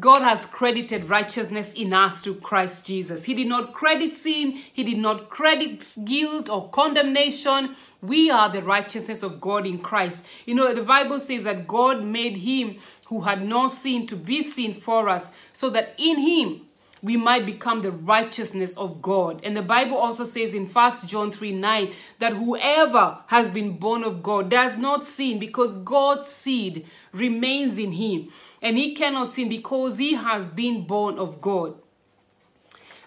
God 0.00 0.22
has 0.22 0.44
credited 0.44 1.04
righteousness 1.04 1.72
in 1.72 1.92
us 1.92 2.22
through 2.22 2.40
Christ 2.40 2.84
Jesus. 2.84 3.24
He 3.24 3.34
did 3.34 3.46
not 3.46 3.72
credit 3.72 4.14
sin, 4.14 4.52
He 4.72 4.82
did 4.82 4.98
not 4.98 5.30
credit 5.30 5.94
guilt 6.04 6.50
or 6.50 6.68
condemnation. 6.70 7.76
We 8.02 8.30
are 8.30 8.48
the 8.48 8.62
righteousness 8.62 9.22
of 9.22 9.40
God 9.40 9.66
in 9.66 9.78
Christ. 9.78 10.26
You 10.46 10.56
know, 10.56 10.74
the 10.74 10.82
Bible 10.82 11.20
says 11.20 11.44
that 11.44 11.68
God 11.68 12.04
made 12.04 12.38
Him 12.38 12.76
who 13.06 13.22
had 13.22 13.46
no 13.46 13.68
sin 13.68 14.06
to 14.08 14.16
be 14.16 14.42
sin 14.42 14.74
for 14.74 15.08
us, 15.08 15.28
so 15.52 15.70
that 15.70 15.94
in 15.96 16.18
Him 16.18 16.66
we 17.04 17.16
might 17.18 17.44
become 17.44 17.82
the 17.82 17.92
righteousness 17.92 18.76
of 18.78 19.02
God. 19.02 19.40
And 19.44 19.54
the 19.54 19.62
Bible 19.62 19.96
also 19.96 20.24
says 20.24 20.54
in 20.54 20.66
1 20.66 20.92
John 21.06 21.30
3 21.30 21.52
9 21.52 21.92
that 22.18 22.32
whoever 22.32 23.18
has 23.26 23.50
been 23.50 23.76
born 23.76 24.02
of 24.02 24.22
God 24.22 24.48
does 24.48 24.78
not 24.78 25.04
sin 25.04 25.38
because 25.38 25.74
God's 25.76 26.26
seed 26.26 26.86
remains 27.14 27.78
in 27.78 27.92
him. 27.92 28.28
And 28.60 28.76
he 28.76 28.94
cannot 28.94 29.32
sin 29.32 29.48
because 29.48 29.98
he 29.98 30.14
has 30.14 30.50
been 30.50 30.84
born 30.84 31.18
of 31.18 31.40
God. 31.40 31.76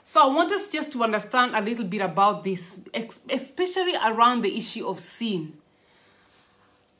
So 0.01 0.23
I 0.23 0.33
want 0.33 0.51
us 0.53 0.69
just 0.69 0.93
to 0.93 1.03
understand 1.03 1.53
a 1.53 1.61
little 1.61 1.85
bit 1.85 2.01
about 2.01 2.43
this, 2.43 2.81
especially 3.29 3.95
around 3.95 4.41
the 4.41 4.57
issue 4.57 4.87
of 4.87 5.01
sin. 5.01 5.53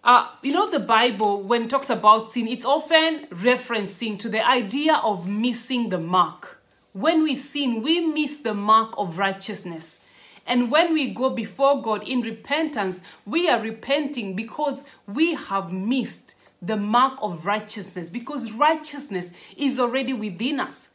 Uh, 0.04 0.28
you 0.42 0.52
know, 0.52 0.70
the 0.70 0.80
Bible, 0.80 1.42
when 1.42 1.64
it 1.64 1.70
talks 1.70 1.90
about 1.90 2.30
sin, 2.30 2.48
it's 2.48 2.66
often 2.66 3.28
referencing 3.28 4.20
to 4.20 4.30
the 4.30 4.46
idea 4.46 4.96
of 5.04 5.28
missing 5.28 5.90
the 5.90 6.00
mark. 6.00 6.62
When 6.94 7.24
we 7.24 7.36
sin, 7.36 7.82
we 7.82 8.00
miss 8.02 8.38
the 8.38 8.54
mark 8.54 8.94
of 8.98 9.18
righteousness. 9.18 10.00
And 10.46 10.72
when 10.72 10.94
we 10.94 11.10
go 11.10 11.30
before 11.30 11.82
God 11.82 12.08
in 12.08 12.22
repentance, 12.22 13.02
we 13.26 13.50
are 13.50 13.62
repenting 13.62 14.36
because 14.36 14.84
we 15.06 15.34
have 15.34 15.72
missed 15.72 16.36
the 16.62 16.78
mark 16.78 17.20
of 17.22 17.46
righteousness, 17.46 18.10
because 18.10 18.52
righteousness 18.54 19.32
is 19.56 19.80
already 19.80 20.14
within 20.14 20.60
us. 20.60 20.90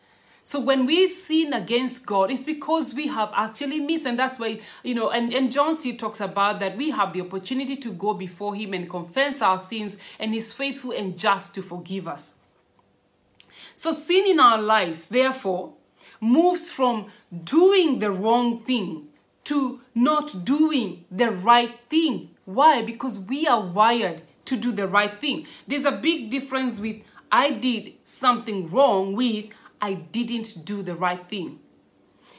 So 0.44 0.59
when 0.59 0.87
we 0.87 1.07
sin 1.07 1.53
against 1.53 2.05
God, 2.05 2.33
it's 2.33 2.42
because 2.42 2.94
we 2.94 3.07
have 3.07 3.31
actually 3.33 3.79
missed. 3.79 4.07
And 4.07 4.18
that's 4.18 4.40
why, 4.40 4.59
you 4.83 4.92
know, 4.92 5.11
and, 5.11 5.33
and 5.33 5.53
John 5.53 5.75
C 5.75 5.96
talks 5.96 6.20
about 6.20 6.59
that 6.59 6.77
we 6.77 6.90
have 6.90 7.12
the 7.12 7.20
opportunity 7.20 7.77
to 7.77 7.92
go 7.92 8.12
before 8.12 8.55
him 8.57 8.75
and 8.75 8.90
confess 8.90 9.40
our 9.40 9.59
sins, 9.59 9.96
and 10.18 10.35
he's 10.35 10.53
faithful 10.53 10.90
and 10.90 11.16
just 11.16 11.55
to 11.55 11.62
forgive 11.62 12.09
us. 12.09 12.35
So 13.75 13.92
sin 13.92 14.27
in 14.27 14.40
our 14.40 14.61
lives, 14.61 15.09
therefore, 15.09 15.75
moves 16.20 16.70
from 16.70 17.07
doing 17.44 18.01
the 18.01 18.11
wrong 18.11 18.64
thing 18.64 19.09
to 19.44 19.81
not 19.94 20.44
doing 20.44 21.05
the 21.11 21.31
right 21.31 21.79
thing. 21.88 22.31
Why? 22.44 22.83
Because 22.83 23.20
we 23.20 23.46
are 23.46 23.61
wired 23.61 24.22
to 24.52 24.56
do 24.56 24.70
the 24.72 24.86
right 24.86 25.20
thing. 25.20 25.46
There's 25.66 25.84
a 25.84 25.92
big 25.92 26.30
difference 26.30 26.78
with 26.78 26.96
I 27.30 27.50
did 27.50 27.94
something 28.04 28.70
wrong 28.70 29.14
with 29.14 29.46
I 29.80 29.94
didn't 29.94 30.64
do 30.64 30.82
the 30.82 30.94
right 30.94 31.28
thing. 31.28 31.58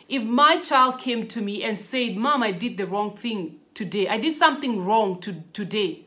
if 0.08 0.24
my 0.24 0.60
child 0.60 1.00
came 1.00 1.28
to 1.28 1.42
me 1.42 1.64
and 1.64 1.80
said, 1.80 2.16
Mom, 2.16 2.44
I 2.44 2.52
did 2.52 2.78
the 2.78 2.86
wrong 2.86 3.16
thing 3.16 3.60
today, 3.74 4.08
I 4.08 4.18
did 4.20 4.34
something 4.34 4.86
wrong 4.86 5.20
to, 5.22 5.42
today, 5.54 6.06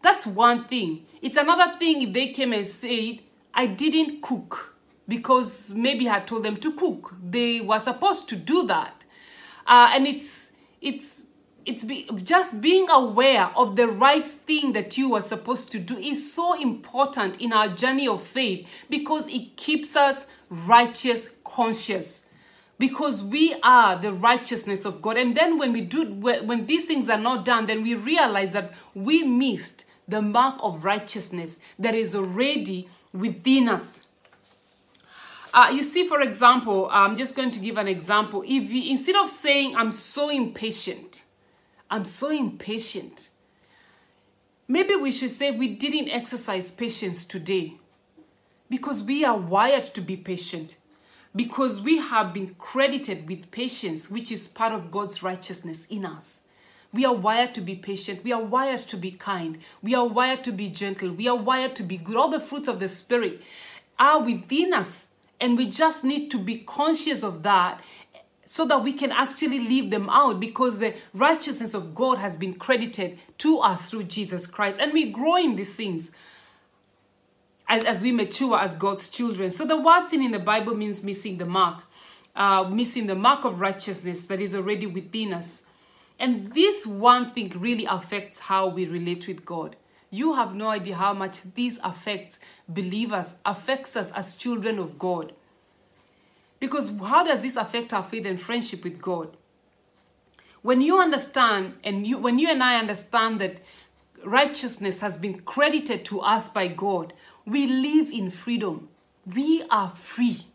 that's 0.00 0.26
one 0.26 0.64
thing. 0.64 1.06
It's 1.20 1.36
another 1.36 1.76
thing 1.78 2.02
if 2.02 2.12
they 2.12 2.28
came 2.28 2.52
and 2.52 2.68
said, 2.68 3.20
I 3.52 3.66
didn't 3.66 4.22
cook 4.22 4.76
because 5.08 5.74
maybe 5.74 6.08
I 6.08 6.20
told 6.20 6.44
them 6.44 6.56
to 6.58 6.72
cook. 6.72 7.14
They 7.22 7.60
were 7.60 7.80
supposed 7.80 8.28
to 8.28 8.36
do 8.36 8.64
that. 8.66 8.94
Uh, 9.66 9.90
and 9.92 10.06
it's, 10.06 10.52
it's, 10.80 11.23
it's 11.66 11.84
be, 11.84 12.08
just 12.22 12.60
being 12.60 12.88
aware 12.90 13.50
of 13.56 13.76
the 13.76 13.88
right 13.88 14.24
thing 14.24 14.72
that 14.74 14.98
you 14.98 15.14
are 15.14 15.22
supposed 15.22 15.72
to 15.72 15.78
do 15.78 15.96
is 15.96 16.32
so 16.32 16.60
important 16.60 17.40
in 17.40 17.52
our 17.52 17.68
journey 17.68 18.06
of 18.06 18.22
faith 18.22 18.68
because 18.90 19.28
it 19.28 19.56
keeps 19.56 19.96
us 19.96 20.24
righteous 20.50 21.30
conscious. 21.44 22.24
Because 22.78 23.22
we 23.22 23.54
are 23.62 23.96
the 23.96 24.12
righteousness 24.12 24.84
of 24.84 25.00
god. 25.00 25.16
And 25.16 25.36
then 25.36 25.58
when 25.58 25.72
we 25.72 25.80
do 25.80 26.04
when 26.12 26.66
these 26.66 26.84
things 26.84 27.08
are 27.08 27.18
not 27.18 27.44
done 27.44 27.66
then 27.66 27.82
we 27.82 27.94
realize 27.94 28.52
that 28.52 28.72
we 28.94 29.22
missed 29.22 29.84
the 30.06 30.20
mark 30.20 30.58
of 30.62 30.84
righteousness 30.84 31.58
that 31.78 31.94
is 31.94 32.14
already 32.14 32.88
within 33.12 33.68
us. 33.68 34.08
Uh, 35.54 35.70
you 35.72 35.84
see 35.84 36.06
for 36.06 36.20
example 36.20 36.88
i'm 36.90 37.16
just 37.16 37.36
going 37.36 37.50
to 37.52 37.60
give 37.60 37.78
an 37.78 37.88
example. 37.88 38.42
If 38.42 38.70
you, 38.70 38.90
instead 38.90 39.16
of 39.16 39.30
saying 39.30 39.76
i'm 39.76 39.92
so 39.92 40.28
impatient 40.28 41.23
I'm 41.94 42.04
so 42.04 42.28
impatient. 42.28 43.28
Maybe 44.66 44.96
we 44.96 45.12
should 45.12 45.30
say 45.30 45.52
we 45.52 45.68
didn't 45.68 46.10
exercise 46.10 46.72
patience 46.72 47.24
today 47.24 47.74
because 48.68 49.04
we 49.04 49.24
are 49.24 49.36
wired 49.36 49.94
to 49.94 50.00
be 50.00 50.16
patient, 50.16 50.76
because 51.36 51.80
we 51.80 51.98
have 51.98 52.34
been 52.34 52.56
credited 52.58 53.28
with 53.28 53.48
patience, 53.52 54.10
which 54.10 54.32
is 54.32 54.48
part 54.48 54.72
of 54.72 54.90
God's 54.90 55.22
righteousness 55.22 55.86
in 55.88 56.04
us. 56.04 56.40
We 56.92 57.04
are 57.04 57.14
wired 57.14 57.54
to 57.54 57.60
be 57.60 57.76
patient. 57.76 58.24
We 58.24 58.32
are 58.32 58.42
wired 58.42 58.88
to 58.88 58.96
be 58.96 59.12
kind. 59.12 59.58
We 59.80 59.94
are 59.94 60.04
wired 60.04 60.42
to 60.44 60.50
be 60.50 60.70
gentle. 60.70 61.12
We 61.12 61.28
are 61.28 61.36
wired 61.36 61.76
to 61.76 61.84
be 61.84 61.96
good. 61.96 62.16
All 62.16 62.28
the 62.28 62.40
fruits 62.40 62.66
of 62.66 62.80
the 62.80 62.88
Spirit 62.88 63.40
are 64.00 64.20
within 64.20 64.74
us. 64.74 65.04
And 65.40 65.56
we 65.56 65.66
just 65.66 66.02
need 66.02 66.28
to 66.32 66.38
be 66.40 66.56
conscious 66.56 67.22
of 67.22 67.44
that 67.44 67.80
so 68.46 68.64
that 68.66 68.82
we 68.82 68.92
can 68.92 69.12
actually 69.12 69.60
leave 69.60 69.90
them 69.90 70.08
out 70.10 70.40
because 70.40 70.78
the 70.78 70.94
righteousness 71.12 71.74
of 71.74 71.94
God 71.94 72.18
has 72.18 72.36
been 72.36 72.54
credited 72.54 73.18
to 73.38 73.58
us 73.58 73.90
through 73.90 74.04
Jesus 74.04 74.46
Christ. 74.46 74.80
And 74.80 74.92
we 74.92 75.10
grow 75.10 75.36
in 75.36 75.56
these 75.56 75.74
things 75.74 76.10
as, 77.68 77.84
as 77.84 78.02
we 78.02 78.12
mature 78.12 78.58
as 78.58 78.74
God's 78.74 79.08
children. 79.08 79.50
So 79.50 79.64
the 79.64 79.80
word 79.80 80.06
sin 80.06 80.22
in 80.22 80.30
the 80.30 80.38
Bible 80.38 80.74
means 80.74 81.02
missing 81.02 81.38
the 81.38 81.46
mark, 81.46 81.82
uh, 82.36 82.64
missing 82.70 83.06
the 83.06 83.14
mark 83.14 83.44
of 83.44 83.60
righteousness 83.60 84.24
that 84.26 84.40
is 84.40 84.54
already 84.54 84.86
within 84.86 85.32
us. 85.32 85.62
And 86.18 86.52
this 86.52 86.86
one 86.86 87.32
thing 87.32 87.52
really 87.56 87.86
affects 87.86 88.40
how 88.40 88.68
we 88.68 88.86
relate 88.86 89.26
with 89.26 89.44
God. 89.44 89.76
You 90.10 90.34
have 90.34 90.54
no 90.54 90.68
idea 90.68 90.94
how 90.94 91.12
much 91.12 91.40
this 91.56 91.80
affects 91.82 92.38
believers, 92.68 93.34
affects 93.44 93.96
us 93.96 94.12
as 94.12 94.36
children 94.36 94.78
of 94.78 94.96
God. 94.98 95.32
Because 96.64 96.96
how 96.98 97.24
does 97.24 97.42
this 97.42 97.56
affect 97.56 97.92
our 97.92 98.02
faith 98.02 98.24
and 98.24 98.40
friendship 98.40 98.84
with 98.84 98.98
God? 98.98 99.36
When 100.62 100.80
you 100.80 100.98
understand, 100.98 101.74
and 101.84 102.06
you, 102.06 102.16
when 102.16 102.38
you 102.38 102.48
and 102.48 102.62
I 102.62 102.78
understand 102.78 103.38
that 103.42 103.60
righteousness 104.24 105.00
has 105.00 105.18
been 105.18 105.40
credited 105.40 106.06
to 106.06 106.22
us 106.22 106.48
by 106.48 106.68
God, 106.68 107.12
we 107.44 107.66
live 107.66 108.08
in 108.10 108.30
freedom. 108.30 108.88
We 109.26 109.62
are 109.70 109.90
free. 109.90 110.46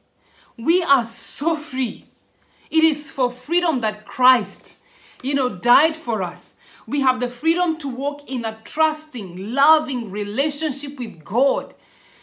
We 0.58 0.82
are 0.82 1.06
so 1.06 1.56
free. 1.56 2.08
It 2.72 2.84
is 2.84 3.12
for 3.12 3.32
freedom 3.32 3.82
that 3.82 4.08
Christ, 4.08 4.80
you 5.22 5.36
know, 5.36 5.48
died 5.48 5.96
for 5.96 6.24
us. 6.24 6.56
We 6.88 7.02
have 7.02 7.20
the 7.20 7.30
freedom 7.30 7.78
to 7.78 7.88
walk 7.88 8.28
in 8.28 8.46
a 8.46 8.58
trusting, 8.64 9.54
loving 9.54 10.10
relationship 10.10 10.98
with 10.98 11.24
God 11.24 11.76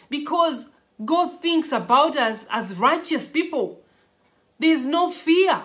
because 0.09 0.65
God 1.03 1.41
thinks 1.41 1.71
about 1.71 2.17
us 2.17 2.45
as 2.49 2.77
righteous 2.77 3.27
people. 3.27 3.81
There's 4.59 4.85
no 4.85 5.11
fear. 5.11 5.61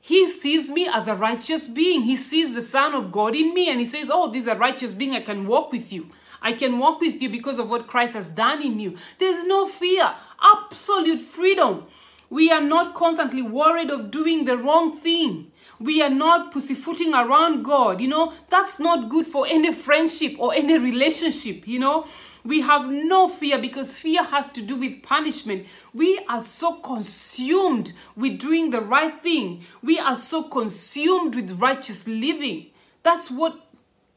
He 0.00 0.28
sees 0.28 0.70
me 0.70 0.88
as 0.88 1.08
a 1.08 1.16
righteous 1.16 1.66
being. 1.66 2.02
He 2.02 2.16
sees 2.16 2.54
the 2.54 2.62
Son 2.62 2.94
of 2.94 3.10
God 3.10 3.34
in 3.34 3.52
me 3.52 3.68
and 3.68 3.80
he 3.80 3.86
says, 3.86 4.08
Oh, 4.12 4.30
this 4.30 4.42
is 4.42 4.46
a 4.46 4.54
righteous 4.54 4.94
being. 4.94 5.14
I 5.14 5.20
can 5.20 5.46
walk 5.46 5.72
with 5.72 5.92
you. 5.92 6.10
I 6.40 6.52
can 6.52 6.78
walk 6.78 7.00
with 7.00 7.20
you 7.20 7.28
because 7.28 7.58
of 7.58 7.68
what 7.68 7.88
Christ 7.88 8.14
has 8.14 8.30
done 8.30 8.62
in 8.62 8.78
you. 8.78 8.96
There's 9.18 9.44
no 9.44 9.66
fear, 9.66 10.14
absolute 10.40 11.20
freedom. 11.20 11.86
We 12.30 12.52
are 12.52 12.60
not 12.60 12.94
constantly 12.94 13.42
worried 13.42 13.90
of 13.90 14.12
doing 14.12 14.44
the 14.44 14.56
wrong 14.56 14.96
thing. 14.96 15.50
We 15.80 16.00
are 16.02 16.10
not 16.10 16.52
pussyfooting 16.52 17.12
around 17.12 17.64
God. 17.64 18.00
You 18.00 18.08
know, 18.08 18.32
that's 18.48 18.78
not 18.78 19.08
good 19.08 19.26
for 19.26 19.46
any 19.46 19.72
friendship 19.72 20.36
or 20.38 20.54
any 20.54 20.78
relationship. 20.78 21.66
You 21.66 21.80
know, 21.80 22.06
we 22.46 22.60
have 22.60 22.88
no 22.88 23.28
fear 23.28 23.58
because 23.58 23.96
fear 23.96 24.22
has 24.22 24.48
to 24.50 24.62
do 24.62 24.76
with 24.76 25.02
punishment. 25.02 25.66
We 25.92 26.18
are 26.28 26.42
so 26.42 26.74
consumed 26.74 27.92
with 28.16 28.38
doing 28.38 28.70
the 28.70 28.80
right 28.80 29.22
thing. 29.22 29.64
We 29.82 29.98
are 29.98 30.16
so 30.16 30.44
consumed 30.44 31.34
with 31.34 31.60
righteous 31.60 32.06
living. 32.06 32.66
That's 33.02 33.30
what 33.30 33.60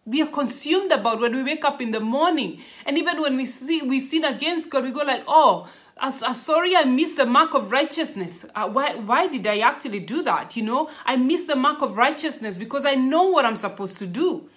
we 0.05 0.21
are 0.21 0.27
consumed 0.27 0.91
about 0.91 1.19
when 1.19 1.35
we 1.35 1.43
wake 1.43 1.63
up 1.65 1.81
in 1.81 1.91
the 1.91 1.99
morning. 1.99 2.61
And 2.85 2.97
even 2.97 3.21
when 3.21 3.35
we 3.35 3.45
see 3.45 3.81
we 3.81 3.99
sin 3.99 4.25
against 4.25 4.69
God, 4.69 4.83
we 4.83 4.91
go 4.91 5.03
like, 5.03 5.23
oh, 5.27 5.67
uh, 5.97 6.11
sorry, 6.11 6.75
I 6.75 6.85
missed 6.85 7.17
the 7.17 7.25
mark 7.25 7.53
of 7.53 7.71
righteousness. 7.71 8.45
Uh, 8.55 8.69
why, 8.69 8.95
why 8.95 9.27
did 9.27 9.45
I 9.45 9.59
actually 9.59 9.99
do 9.99 10.23
that? 10.23 10.55
You 10.55 10.63
know, 10.63 10.89
I 11.05 11.17
missed 11.17 11.47
the 11.47 11.55
mark 11.55 11.81
of 11.81 11.97
righteousness 11.97 12.57
because 12.57 12.85
I 12.85 12.95
know 12.95 13.23
what 13.23 13.45
I'm 13.45 13.57
supposed 13.57 13.97
to 13.99 14.07
do. 14.07 14.49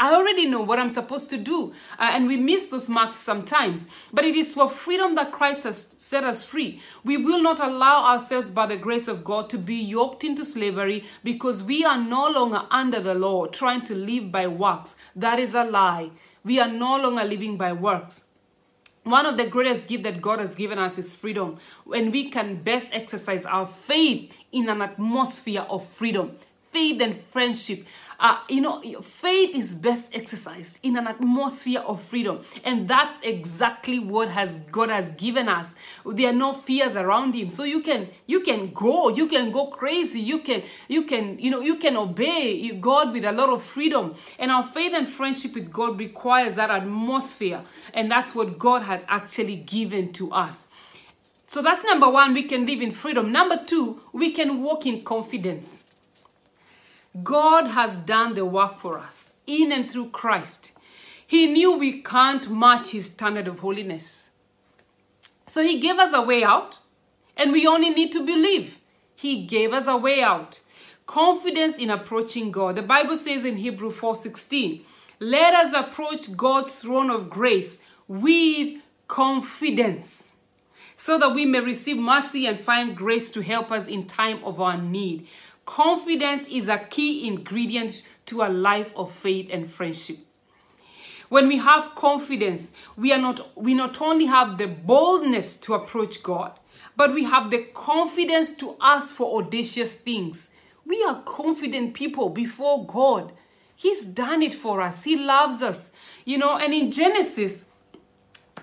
I 0.00 0.14
already 0.14 0.46
know 0.46 0.60
what 0.60 0.78
I'm 0.78 0.90
supposed 0.90 1.28
to 1.30 1.36
do. 1.36 1.72
Uh, 1.98 2.10
and 2.12 2.28
we 2.28 2.36
miss 2.36 2.68
those 2.68 2.88
marks 2.88 3.16
sometimes. 3.16 3.88
But 4.12 4.24
it 4.24 4.36
is 4.36 4.54
for 4.54 4.70
freedom 4.70 5.16
that 5.16 5.32
Christ 5.32 5.64
has 5.64 5.96
set 5.98 6.22
us 6.22 6.44
free. 6.44 6.80
We 7.04 7.16
will 7.16 7.42
not 7.42 7.58
allow 7.58 8.04
ourselves, 8.04 8.50
by 8.50 8.66
the 8.66 8.76
grace 8.76 9.08
of 9.08 9.24
God, 9.24 9.50
to 9.50 9.58
be 9.58 9.74
yoked 9.74 10.22
into 10.22 10.44
slavery 10.44 11.04
because 11.24 11.62
we 11.64 11.84
are 11.84 11.98
no 11.98 12.28
longer 12.28 12.62
under 12.70 13.00
the 13.00 13.14
law, 13.14 13.46
trying 13.46 13.82
to 13.82 13.94
live 13.94 14.30
by 14.30 14.46
works. 14.46 14.94
That 15.16 15.40
is 15.40 15.54
a 15.54 15.64
lie. 15.64 16.12
We 16.44 16.60
are 16.60 16.70
no 16.70 16.96
longer 16.96 17.24
living 17.24 17.56
by 17.56 17.72
works. 17.72 18.24
One 19.02 19.26
of 19.26 19.36
the 19.36 19.46
greatest 19.46 19.86
gifts 19.86 20.04
that 20.04 20.20
God 20.20 20.38
has 20.38 20.54
given 20.54 20.78
us 20.78 20.98
is 20.98 21.14
freedom. 21.14 21.56
When 21.84 22.10
we 22.10 22.30
can 22.30 22.62
best 22.62 22.88
exercise 22.92 23.46
our 23.46 23.66
faith 23.66 24.32
in 24.52 24.68
an 24.68 24.82
atmosphere 24.82 25.66
of 25.68 25.86
freedom, 25.88 26.36
faith 26.72 27.00
and 27.00 27.16
friendship. 27.16 27.86
Uh, 28.20 28.38
you 28.48 28.60
know, 28.60 28.82
faith 29.00 29.54
is 29.54 29.76
best 29.76 30.08
exercised 30.12 30.80
in 30.82 30.96
an 30.96 31.06
atmosphere 31.06 31.78
of 31.80 32.02
freedom, 32.02 32.40
and 32.64 32.88
that's 32.88 33.20
exactly 33.20 34.00
what 34.00 34.28
has 34.28 34.58
God 34.72 34.90
has 34.90 35.12
given 35.12 35.48
us. 35.48 35.76
There 36.04 36.30
are 36.30 36.34
no 36.34 36.52
fears 36.52 36.96
around 36.96 37.34
Him, 37.34 37.48
so 37.48 37.62
you 37.62 37.80
can 37.80 38.08
you 38.26 38.40
can 38.40 38.72
go, 38.72 39.08
you 39.08 39.28
can 39.28 39.52
go 39.52 39.68
crazy, 39.68 40.18
you 40.18 40.40
can 40.40 40.64
you 40.88 41.04
can 41.04 41.38
you 41.38 41.48
know 41.48 41.60
you 41.60 41.76
can 41.76 41.96
obey 41.96 42.68
God 42.72 43.12
with 43.12 43.24
a 43.24 43.30
lot 43.30 43.50
of 43.50 43.62
freedom. 43.62 44.16
And 44.40 44.50
our 44.50 44.64
faith 44.64 44.94
and 44.94 45.08
friendship 45.08 45.54
with 45.54 45.72
God 45.72 46.00
requires 46.00 46.56
that 46.56 46.70
atmosphere, 46.70 47.62
and 47.94 48.10
that's 48.10 48.34
what 48.34 48.58
God 48.58 48.82
has 48.82 49.04
actually 49.08 49.56
given 49.56 50.12
to 50.14 50.32
us. 50.32 50.66
So 51.46 51.62
that's 51.62 51.84
number 51.84 52.10
one, 52.10 52.34
we 52.34 52.42
can 52.42 52.66
live 52.66 52.82
in 52.82 52.90
freedom. 52.90 53.30
Number 53.30 53.62
two, 53.64 54.02
we 54.12 54.32
can 54.32 54.60
walk 54.60 54.86
in 54.86 55.02
confidence. 55.02 55.84
God 57.22 57.68
has 57.68 57.96
done 57.96 58.34
the 58.34 58.44
work 58.44 58.78
for 58.78 58.98
us 58.98 59.32
in 59.46 59.72
and 59.72 59.90
through 59.90 60.10
Christ. 60.10 60.72
He 61.26 61.46
knew 61.46 61.76
we 61.76 62.00
can't 62.02 62.50
match 62.50 62.90
his 62.90 63.06
standard 63.06 63.48
of 63.48 63.58
holiness. 63.58 64.30
So 65.46 65.62
he 65.62 65.80
gave 65.80 65.98
us 65.98 66.12
a 66.14 66.22
way 66.22 66.44
out, 66.44 66.78
and 67.36 67.52
we 67.52 67.66
only 67.66 67.90
need 67.90 68.12
to 68.12 68.24
believe. 68.24 68.78
He 69.14 69.44
gave 69.46 69.72
us 69.72 69.86
a 69.86 69.96
way 69.96 70.22
out. 70.22 70.60
Confidence 71.06 71.78
in 71.78 71.90
approaching 71.90 72.50
God. 72.50 72.76
The 72.76 72.82
Bible 72.82 73.16
says 73.16 73.44
in 73.44 73.56
Hebrew 73.56 73.90
4:16, 73.90 74.84
"Let 75.18 75.54
us 75.54 75.72
approach 75.72 76.36
God's 76.36 76.70
throne 76.70 77.10
of 77.10 77.30
grace 77.30 77.78
with 78.06 78.80
confidence." 79.08 80.24
so 81.00 81.16
that 81.16 81.32
we 81.32 81.46
may 81.46 81.60
receive 81.60 81.96
mercy 81.96 82.44
and 82.44 82.58
find 82.58 82.96
grace 82.96 83.30
to 83.30 83.40
help 83.40 83.70
us 83.70 83.86
in 83.86 84.04
time 84.04 84.42
of 84.42 84.60
our 84.60 84.76
need. 84.76 85.26
Confidence 85.68 86.46
is 86.48 86.66
a 86.66 86.78
key 86.78 87.28
ingredient 87.28 88.02
to 88.24 88.40
a 88.40 88.48
life 88.48 88.90
of 88.96 89.12
faith 89.12 89.50
and 89.52 89.70
friendship. 89.70 90.16
When 91.28 91.46
we 91.46 91.58
have 91.58 91.94
confidence, 91.94 92.70
we 92.96 93.12
are 93.12 93.18
not 93.18 93.54
we 93.54 93.74
not 93.74 94.00
only 94.00 94.24
have 94.24 94.56
the 94.56 94.66
boldness 94.66 95.58
to 95.58 95.74
approach 95.74 96.22
God, 96.22 96.58
but 96.96 97.12
we 97.12 97.24
have 97.24 97.50
the 97.50 97.66
confidence 97.74 98.56
to 98.56 98.76
ask 98.80 99.14
for 99.14 99.38
audacious 99.42 99.92
things. 99.92 100.48
We 100.86 101.04
are 101.04 101.20
confident 101.26 101.92
people 101.92 102.30
before 102.30 102.86
God. 102.86 103.32
He's 103.76 104.06
done 104.06 104.42
it 104.42 104.54
for 104.54 104.80
us. 104.80 105.04
He 105.04 105.16
loves 105.16 105.62
us. 105.62 105.90
You 106.24 106.38
know, 106.38 106.56
and 106.56 106.72
in 106.72 106.90
Genesis 106.90 107.66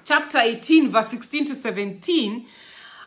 chapter 0.05 0.39
18 0.39 0.89
verse 0.89 1.09
16 1.09 1.45
to 1.45 1.55
17, 1.55 2.47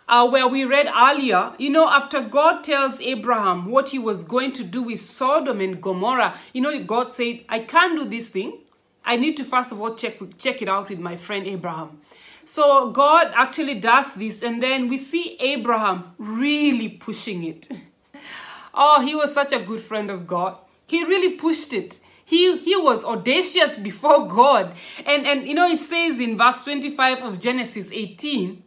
uh, 0.09 0.29
where 0.29 0.49
we 0.49 0.65
read 0.65 0.89
earlier, 0.97 1.53
you 1.59 1.71
know, 1.71 1.89
after 1.89 2.21
God 2.21 2.65
tells 2.65 3.01
Abraham 3.01 3.67
what 3.67 3.91
he 3.91 3.99
was 3.99 4.25
going 4.25 4.53
to 4.53 4.65
do 4.65 4.83
with 4.83 5.01
Sodom 5.01 5.61
and 5.61 5.83
Gomorrah, 5.83 6.35
you 6.55 6.63
know, 6.63 6.83
God 6.83 7.13
said, 7.13 7.45
I 7.49 7.61
can't 7.61 7.99
do 7.99 8.07
this 8.07 8.31
thing. 8.31 8.59
I 9.05 9.17
need 9.17 9.37
to 9.37 9.45
first 9.45 9.73
of 9.73 9.81
all 9.81 9.95
check, 9.95 10.19
check 10.39 10.63
it 10.63 10.69
out 10.69 10.89
with 10.89 10.99
my 10.99 11.17
friend 11.17 11.47
Abraham. 11.47 12.01
So 12.45 12.91
God 12.91 13.33
actually 13.35 13.75
does 13.75 14.15
this, 14.15 14.43
and 14.43 14.63
then 14.63 14.89
we 14.89 14.97
see 14.97 15.37
Abraham 15.39 16.15
really 16.17 16.89
pushing 16.89 17.45
it. 17.45 17.69
oh, 18.75 19.03
he 19.05 19.15
was 19.15 19.35
such 19.35 19.53
a 19.53 19.61
good 19.61 19.83
friend 19.83 20.11
of 20.11 20.27
God. 20.27 20.57
He 20.87 21.05
really 21.05 21.37
pushed 21.37 21.75
it. 21.75 22.01
He, 22.25 22.57
he 22.59 22.75
was 22.77 23.05
audacious 23.05 23.77
before 23.91 24.27
God. 24.27 24.73
And, 25.05 25.27
and 25.27 25.47
you 25.47 25.53
know, 25.53 25.67
it 25.67 25.79
says 25.79 26.19
in 26.19 26.39
verse 26.39 26.65
25 26.65 27.23
of 27.23 27.39
Genesis 27.39 27.91
18, 27.93 28.63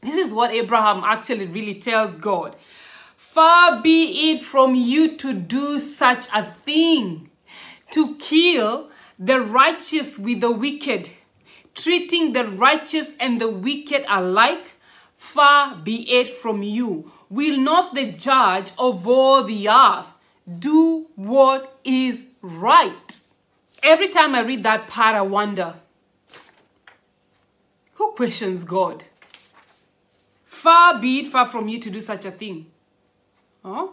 this 0.00 0.16
is 0.16 0.32
what 0.32 0.50
Abraham 0.50 1.02
actually 1.04 1.46
really 1.46 1.74
tells 1.74 2.16
God. 2.16 2.56
Far 3.16 3.82
be 3.82 4.32
it 4.32 4.42
from 4.42 4.74
you 4.74 5.16
to 5.16 5.34
do 5.34 5.78
such 5.78 6.26
a 6.32 6.54
thing, 6.64 7.30
to 7.90 8.16
kill 8.16 8.90
the 9.18 9.40
righteous 9.40 10.18
with 10.18 10.40
the 10.40 10.50
wicked, 10.50 11.10
treating 11.74 12.32
the 12.32 12.46
righteous 12.46 13.14
and 13.20 13.40
the 13.40 13.50
wicked 13.50 14.04
alike. 14.08 14.78
Far 15.14 15.76
be 15.76 16.10
it 16.10 16.28
from 16.28 16.62
you. 16.62 17.12
Will 17.28 17.58
not 17.58 17.94
the 17.94 18.12
judge 18.12 18.72
of 18.78 19.06
all 19.06 19.44
the 19.44 19.68
earth 19.68 20.14
do 20.58 21.08
what 21.16 21.78
is 21.84 22.24
right? 22.40 23.20
Every 23.82 24.08
time 24.08 24.34
I 24.34 24.40
read 24.40 24.62
that 24.62 24.88
part, 24.88 25.16
I 25.16 25.22
wonder 25.22 25.74
who 27.94 28.12
questions 28.12 28.64
God? 28.64 29.04
Far 30.56 30.98
be 30.98 31.20
it 31.20 31.28
far 31.28 31.44
from 31.44 31.68
you 31.68 31.78
to 31.78 31.90
do 31.90 32.00
such 32.00 32.24
a 32.24 32.30
thing. 32.30 32.66
Huh? 33.62 33.88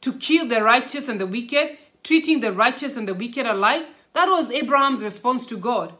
To 0.00 0.12
kill 0.14 0.48
the 0.48 0.62
righteous 0.62 1.06
and 1.06 1.20
the 1.20 1.26
wicked, 1.26 1.76
treating 2.02 2.40
the 2.40 2.50
righteous 2.50 2.96
and 2.96 3.06
the 3.06 3.12
wicked 3.12 3.46
alike. 3.46 3.86
That 4.14 4.28
was 4.28 4.50
Abraham's 4.50 5.04
response 5.04 5.44
to 5.46 5.58
God. 5.58 5.92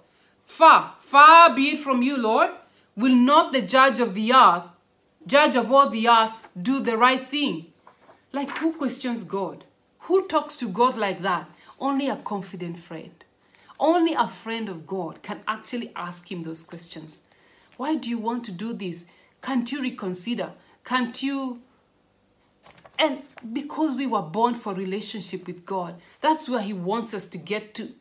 Far, 0.44 0.94
far 0.98 1.54
be 1.54 1.74
it 1.74 1.80
from 1.80 2.00
you, 2.00 2.16
Lord. 2.16 2.50
Will 2.96 3.14
not 3.14 3.52
the 3.52 3.60
judge 3.60 4.00
of 4.00 4.14
the 4.14 4.32
earth, 4.32 4.64
judge 5.26 5.54
of 5.54 5.70
all 5.70 5.90
the 5.90 6.08
earth, 6.08 6.32
do 6.60 6.80
the 6.80 6.96
right 6.96 7.28
thing? 7.28 7.66
Like, 8.32 8.56
who 8.58 8.72
questions 8.72 9.24
God? 9.24 9.64
Who 10.08 10.26
talks 10.26 10.56
to 10.56 10.68
God 10.68 10.96
like 10.96 11.20
that? 11.20 11.50
Only 11.78 12.08
a 12.08 12.16
confident 12.16 12.78
friend. 12.78 13.24
Only 13.78 14.14
a 14.14 14.26
friend 14.26 14.70
of 14.70 14.86
God 14.86 15.22
can 15.22 15.40
actually 15.46 15.92
ask 15.94 16.32
him 16.32 16.44
those 16.44 16.62
questions. 16.62 17.20
Why 17.76 17.94
do 17.94 18.08
you 18.08 18.18
want 18.18 18.44
to 18.44 18.52
do 18.52 18.72
this? 18.72 19.04
Can't 19.42 19.70
you 19.70 19.82
reconsider? 19.82 20.52
Can't 20.84 21.22
you? 21.22 21.60
And 22.98 23.22
because 23.52 23.94
we 23.94 24.06
were 24.06 24.22
born 24.22 24.54
for 24.54 24.74
relationship 24.74 25.46
with 25.46 25.64
God, 25.64 26.00
that's 26.20 26.48
where 26.48 26.60
He 26.60 26.72
wants 26.72 27.14
us 27.14 27.26
to 27.28 27.38
get 27.38 27.74
to. 27.74 27.92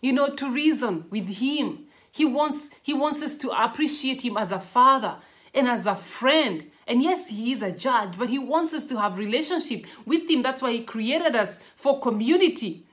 You 0.00 0.12
know, 0.12 0.28
to 0.28 0.50
reason 0.50 1.04
with 1.10 1.28
Him. 1.28 1.86
He 2.10 2.24
wants, 2.24 2.70
he 2.82 2.92
wants 2.92 3.22
us 3.22 3.36
to 3.36 3.50
appreciate 3.50 4.24
Him 4.24 4.36
as 4.36 4.50
a 4.50 4.58
father 4.58 5.16
and 5.54 5.68
as 5.68 5.86
a 5.86 5.94
friend. 5.94 6.70
And 6.86 7.02
yes, 7.02 7.28
He 7.28 7.52
is 7.52 7.62
a 7.62 7.70
judge, 7.70 8.18
but 8.18 8.30
He 8.30 8.38
wants 8.38 8.74
us 8.74 8.86
to 8.86 8.98
have 9.00 9.18
relationship 9.18 9.86
with 10.04 10.28
Him. 10.28 10.42
That's 10.42 10.62
why 10.62 10.72
He 10.72 10.82
created 10.82 11.36
us 11.36 11.60
for 11.76 12.00
community. 12.00 12.84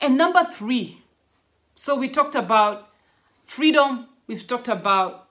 And 0.00 0.16
number 0.16 0.44
three, 0.44 1.02
so 1.74 1.96
we 1.96 2.08
talked 2.08 2.34
about 2.34 2.88
freedom, 3.44 4.06
we've 4.26 4.46
talked 4.46 4.68
about 4.68 5.29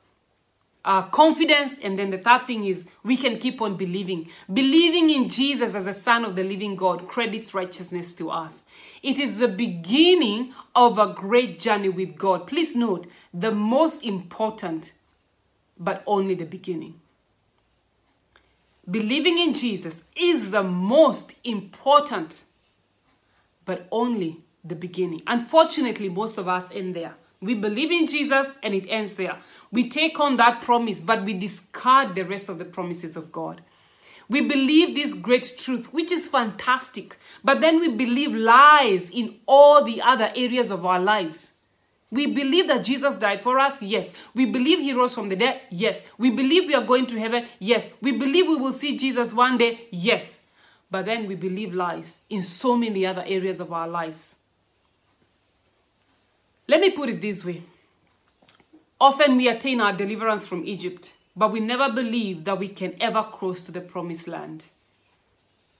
uh, 0.89 1.03
confidence. 1.03 1.75
And 1.83 1.99
then 1.99 2.09
the 2.09 2.17
third 2.17 2.47
thing 2.47 2.65
is 2.65 2.85
we 3.03 3.15
can 3.15 3.37
keep 3.37 3.61
on 3.61 3.77
believing. 3.77 4.29
Believing 4.51 5.11
in 5.11 5.29
Jesus 5.29 5.75
as 5.75 5.85
a 5.85 5.93
son 5.93 6.25
of 6.25 6.35
the 6.35 6.43
living 6.43 6.75
God 6.75 7.07
credits 7.07 7.53
righteousness 7.53 8.11
to 8.13 8.31
us. 8.31 8.63
It 9.03 9.19
is 9.19 9.37
the 9.37 9.47
beginning 9.47 10.51
of 10.75 10.97
a 10.97 11.13
great 11.13 11.59
journey 11.59 11.89
with 11.89 12.17
God. 12.17 12.47
Please 12.47 12.75
note 12.75 13.05
the 13.31 13.51
most 13.51 14.03
important, 14.03 14.93
but 15.77 16.01
only 16.07 16.33
the 16.33 16.45
beginning. 16.45 16.99
Believing 18.89 19.37
in 19.37 19.53
Jesus 19.53 20.05
is 20.15 20.49
the 20.49 20.63
most 20.63 21.35
important, 21.43 22.45
but 23.63 23.87
only 23.91 24.41
the 24.63 24.75
beginning. 24.75 25.21
Unfortunately, 25.27 26.09
most 26.09 26.39
of 26.39 26.47
us 26.47 26.71
in 26.71 26.93
there. 26.93 27.13
We 27.41 27.55
believe 27.55 27.91
in 27.91 28.05
Jesus 28.05 28.47
and 28.61 28.73
it 28.73 28.85
ends 28.89 29.15
there. 29.15 29.37
We 29.71 29.87
take 29.87 30.19
on 30.19 30.37
that 30.37 30.61
promise, 30.61 30.99
but 30.99 31.23
we 31.23 31.33
discard 31.33 32.15
the 32.15 32.25
rest 32.25 32.49
of 32.49 32.59
the 32.59 32.65
promises 32.65 33.15
of 33.15 33.31
God. 33.31 33.61
We 34.27 34.41
believe 34.41 34.93
this 34.93 35.13
great 35.13 35.55
truth, 35.57 35.91
which 35.93 36.11
is 36.11 36.27
fantastic, 36.27 37.17
but 37.43 37.61
then 37.61 37.79
we 37.79 37.89
believe 37.89 38.33
lies 38.33 39.09
in 39.09 39.39
all 39.47 39.83
the 39.83 40.01
other 40.01 40.31
areas 40.35 40.69
of 40.69 40.85
our 40.85 40.99
lives. 40.99 41.53
We 42.11 42.27
believe 42.27 42.67
that 42.67 42.83
Jesus 42.83 43.15
died 43.15 43.41
for 43.41 43.57
us, 43.57 43.81
yes. 43.81 44.11
We 44.33 44.45
believe 44.45 44.79
he 44.79 44.93
rose 44.93 45.13
from 45.13 45.29
the 45.29 45.35
dead, 45.35 45.61
yes. 45.69 46.01
We 46.17 46.31
believe 46.31 46.67
we 46.67 46.75
are 46.75 46.83
going 46.83 47.05
to 47.07 47.19
heaven, 47.19 47.45
yes. 47.59 47.89
We 48.01 48.11
believe 48.11 48.47
we 48.47 48.57
will 48.57 48.73
see 48.73 48.97
Jesus 48.97 49.33
one 49.33 49.57
day, 49.57 49.87
yes. 49.91 50.41
But 50.91 51.05
then 51.05 51.27
we 51.27 51.35
believe 51.35 51.73
lies 51.73 52.17
in 52.29 52.43
so 52.43 52.75
many 52.75 53.05
other 53.05 53.23
areas 53.25 53.59
of 53.59 53.71
our 53.71 53.87
lives. 53.87 54.35
Let 56.69 56.81
me 56.81 56.91
put 56.91 57.09
it 57.09 57.19
this 57.19 57.43
way 57.43 57.63
Often 59.01 59.37
we 59.37 59.47
attain 59.47 59.81
our 59.81 59.91
deliverance 59.91 60.47
from 60.47 60.63
Egypt, 60.65 61.13
but 61.35 61.51
we 61.51 61.59
never 61.59 61.91
believe 61.91 62.43
that 62.43 62.59
we 62.59 62.67
can 62.67 62.95
ever 62.99 63.23
cross 63.23 63.63
to 63.63 63.71
the 63.71 63.81
promised 63.81 64.27
land. 64.27 64.65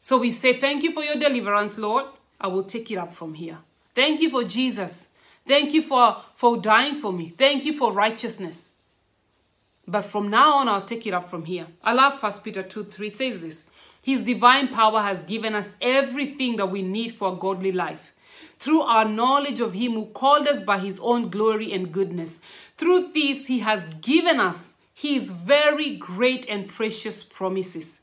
So 0.02 0.17
we 0.17 0.32
say, 0.32 0.52
Thank 0.54 0.84
you 0.84 0.91
for 0.91 1.04
your 1.04 1.15
deliverance, 1.15 1.78
Lord. 1.78 2.06
I 2.41 2.47
will 2.47 2.63
take 2.63 2.89
it 2.89 2.95
up 2.95 3.13
from 3.13 3.36
here. 3.36 3.60
Thank 3.93 4.19
you 4.19 4.32
for 4.32 4.43
Jesus. 4.43 5.10
Thank 5.45 5.73
you 5.73 5.84
for, 5.84 6.23
for 6.36 6.58
dying 6.58 6.99
for 6.99 7.13
me. 7.13 7.34
Thank 7.38 7.65
you 7.65 7.73
for 7.73 7.91
righteousness. 7.91 8.71
But 9.88 10.04
from 10.04 10.30
now 10.30 10.56
on, 10.56 10.69
I'll 10.69 10.82
take 10.82 11.06
it 11.06 11.13
up 11.13 11.30
from 11.30 11.45
here. 11.45 11.67
I 11.84 11.93
love 11.93 12.21
1 12.21 12.32
Peter 12.43 12.63
2 12.63 12.86
3 12.86 13.10
says 13.12 13.41
this 13.41 13.69
His 14.02 14.23
divine 14.23 14.69
power 14.69 15.02
has 15.02 15.21
given 15.21 15.54
us 15.54 15.75
everything 15.82 16.56
that 16.56 16.71
we 16.71 16.82
need 16.82 17.12
for 17.12 17.34
a 17.34 17.36
godly 17.36 17.71
life 17.71 18.13
through 18.59 18.81
our 18.81 19.05
knowledge 19.05 19.59
of 19.59 19.73
Him 19.73 19.93
who 19.93 20.05
called 20.07 20.47
us 20.47 20.61
by 20.61 20.77
His 20.77 20.99
own 20.99 21.29
glory 21.29 21.71
and 21.71 21.91
goodness. 21.91 22.41
Through 22.77 23.13
this, 23.13 23.47
He 23.47 23.59
has 23.59 23.89
given 24.01 24.39
us 24.39 24.73
His 24.93 25.31
very 25.31 25.95
great 25.95 26.47
and 26.49 26.67
precious 26.67 27.23
promises, 27.23 28.01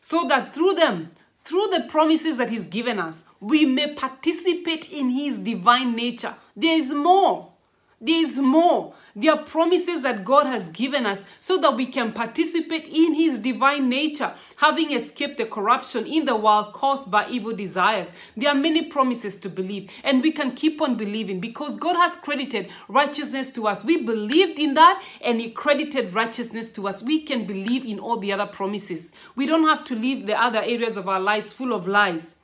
so 0.00 0.26
that 0.28 0.54
through 0.54 0.74
them, 0.74 1.10
through 1.44 1.68
the 1.72 1.86
promises 1.88 2.38
that 2.38 2.50
He's 2.50 2.68
given 2.68 2.98
us, 2.98 3.24
we 3.40 3.64
may 3.64 3.92
participate 3.92 4.90
in 4.90 5.10
His 5.10 5.38
divine 5.38 5.94
nature. 5.94 6.36
There 6.56 6.78
is 6.78 6.92
more. 6.92 7.52
There 7.98 8.20
is 8.20 8.38
more. 8.38 8.92
There 9.14 9.32
are 9.32 9.42
promises 9.42 10.02
that 10.02 10.22
God 10.22 10.44
has 10.44 10.68
given 10.68 11.06
us 11.06 11.24
so 11.40 11.56
that 11.58 11.76
we 11.76 11.86
can 11.86 12.12
participate 12.12 12.86
in 12.88 13.14
His 13.14 13.38
divine 13.38 13.88
nature, 13.88 14.34
having 14.56 14.92
escaped 14.92 15.38
the 15.38 15.46
corruption 15.46 16.04
in 16.04 16.26
the 16.26 16.36
world 16.36 16.74
caused 16.74 17.10
by 17.10 17.26
evil 17.30 17.54
desires. 17.54 18.12
There 18.36 18.50
are 18.50 18.54
many 18.54 18.84
promises 18.84 19.38
to 19.38 19.48
believe, 19.48 19.90
and 20.04 20.22
we 20.22 20.30
can 20.30 20.54
keep 20.54 20.82
on 20.82 20.96
believing 20.96 21.40
because 21.40 21.78
God 21.78 21.96
has 21.96 22.16
credited 22.16 22.68
righteousness 22.88 23.50
to 23.52 23.66
us. 23.66 23.82
We 23.82 24.02
believed 24.02 24.58
in 24.58 24.74
that, 24.74 25.02
and 25.22 25.40
He 25.40 25.50
credited 25.50 26.12
righteousness 26.12 26.70
to 26.72 26.88
us. 26.88 27.02
We 27.02 27.22
can 27.22 27.46
believe 27.46 27.86
in 27.86 27.98
all 27.98 28.18
the 28.18 28.32
other 28.34 28.46
promises. 28.46 29.10
We 29.36 29.46
don't 29.46 29.64
have 29.64 29.84
to 29.84 29.96
leave 29.96 30.26
the 30.26 30.38
other 30.38 30.60
areas 30.60 30.98
of 30.98 31.08
our 31.08 31.20
lives 31.20 31.50
full 31.50 31.72
of 31.72 31.88
lies. 31.88 32.34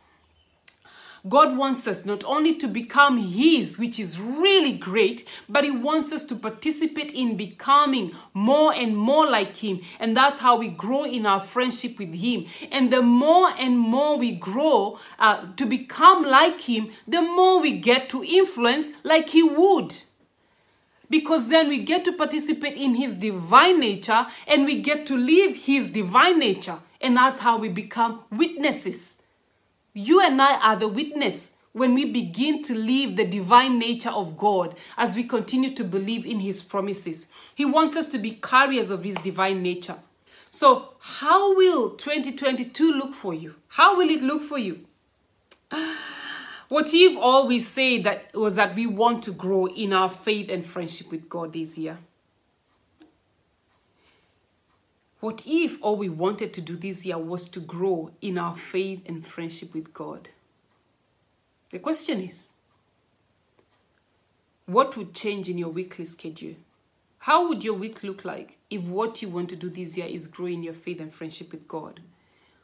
God 1.28 1.56
wants 1.56 1.86
us 1.86 2.04
not 2.04 2.24
only 2.24 2.56
to 2.56 2.66
become 2.66 3.16
His, 3.16 3.78
which 3.78 4.00
is 4.00 4.18
really 4.20 4.72
great, 4.72 5.26
but 5.48 5.62
He 5.62 5.70
wants 5.70 6.12
us 6.12 6.24
to 6.26 6.34
participate 6.34 7.14
in 7.14 7.36
becoming 7.36 8.12
more 8.34 8.74
and 8.74 8.96
more 8.96 9.28
like 9.28 9.56
Him. 9.58 9.82
And 10.00 10.16
that's 10.16 10.40
how 10.40 10.56
we 10.56 10.68
grow 10.68 11.04
in 11.04 11.24
our 11.24 11.38
friendship 11.38 11.98
with 11.98 12.12
Him. 12.14 12.46
And 12.72 12.92
the 12.92 13.02
more 13.02 13.50
and 13.56 13.78
more 13.78 14.18
we 14.18 14.32
grow 14.32 14.98
uh, 15.20 15.46
to 15.56 15.64
become 15.64 16.24
like 16.24 16.62
Him, 16.62 16.90
the 17.06 17.22
more 17.22 17.60
we 17.60 17.78
get 17.78 18.08
to 18.10 18.24
influence 18.24 18.88
like 19.04 19.30
He 19.30 19.42
would 19.42 19.98
because 21.08 21.48
then 21.48 21.68
we 21.68 21.78
get 21.78 22.06
to 22.06 22.12
participate 22.14 22.74
in 22.74 22.94
his 22.94 23.12
divine 23.12 23.78
nature 23.78 24.26
and 24.46 24.64
we 24.64 24.80
get 24.80 25.04
to 25.04 25.14
live 25.14 25.54
his 25.54 25.90
divine 25.90 26.38
nature 26.38 26.78
and 27.02 27.14
that's 27.14 27.40
how 27.40 27.58
we 27.58 27.68
become 27.68 28.22
witnesses 28.30 29.18
you 29.94 30.20
and 30.20 30.40
I 30.40 30.58
are 30.60 30.76
the 30.76 30.88
witness 30.88 31.50
when 31.72 31.94
we 31.94 32.04
begin 32.04 32.62
to 32.62 32.74
live 32.74 33.16
the 33.16 33.24
divine 33.24 33.78
nature 33.78 34.10
of 34.10 34.36
God 34.36 34.74
as 34.96 35.16
we 35.16 35.24
continue 35.24 35.74
to 35.74 35.84
believe 35.84 36.26
in 36.26 36.40
His 36.40 36.62
promises. 36.62 37.26
He 37.54 37.64
wants 37.64 37.96
us 37.96 38.08
to 38.08 38.18
be 38.18 38.32
carriers 38.32 38.90
of 38.90 39.04
His 39.04 39.16
divine 39.16 39.62
nature. 39.62 39.96
So, 40.50 40.94
how 41.00 41.54
will 41.54 41.90
2022 41.90 42.92
look 42.92 43.14
for 43.14 43.32
you? 43.32 43.54
How 43.68 43.96
will 43.96 44.10
it 44.10 44.22
look 44.22 44.42
for 44.42 44.58
you? 44.58 44.86
What 46.68 46.88
if 46.94 47.18
all 47.18 47.46
we 47.48 47.60
say 47.60 47.98
that 47.98 48.32
was 48.32 48.56
that 48.56 48.74
we 48.74 48.86
want 48.86 49.22
to 49.24 49.32
grow 49.32 49.66
in 49.66 49.92
our 49.92 50.08
faith 50.08 50.48
and 50.48 50.64
friendship 50.64 51.10
with 51.10 51.28
God 51.28 51.52
this 51.52 51.76
year? 51.76 51.98
What 55.22 55.44
if 55.46 55.78
all 55.80 55.94
we 55.94 56.08
wanted 56.08 56.52
to 56.54 56.60
do 56.60 56.74
this 56.74 57.06
year 57.06 57.16
was 57.16 57.48
to 57.50 57.60
grow 57.60 58.10
in 58.20 58.36
our 58.36 58.56
faith 58.56 59.02
and 59.06 59.24
friendship 59.24 59.72
with 59.72 59.94
God? 59.94 60.30
The 61.70 61.78
question 61.78 62.20
is 62.20 62.52
what 64.66 64.96
would 64.96 65.14
change 65.14 65.48
in 65.48 65.58
your 65.58 65.68
weekly 65.68 66.06
schedule? 66.06 66.56
How 67.18 67.46
would 67.46 67.62
your 67.62 67.74
week 67.74 68.02
look 68.02 68.24
like 68.24 68.58
if 68.68 68.82
what 68.82 69.22
you 69.22 69.28
want 69.28 69.48
to 69.50 69.54
do 69.54 69.70
this 69.70 69.96
year 69.96 70.08
is 70.08 70.26
grow 70.26 70.46
in 70.46 70.64
your 70.64 70.74
faith 70.74 70.98
and 71.00 71.14
friendship 71.14 71.52
with 71.52 71.68
God? 71.68 72.00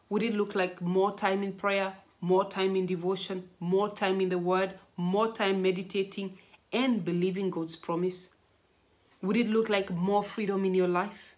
Would 0.09 0.25
it 0.25 0.35
look 0.35 0.57
like 0.57 0.83
more 0.83 1.15
time 1.15 1.45
in 1.45 1.53
prayer, 1.53 1.95
more 2.21 2.45
time 2.45 2.75
in 2.75 2.87
devotion, 2.87 3.49
more 3.61 3.89
time 3.89 4.21
in 4.21 4.31
the 4.31 4.39
Word, 4.39 4.75
more 4.97 5.33
time 5.33 5.63
meditating 5.63 6.37
and 6.73 7.05
believing 7.05 7.51
God's 7.51 7.77
promise? 7.77 8.31
Would 9.23 9.37
it 9.37 9.49
look 9.49 9.69
like 9.69 9.91
more 9.93 10.25
freedom 10.25 10.65
in 10.65 10.75
your 10.75 10.89
life? 10.89 11.37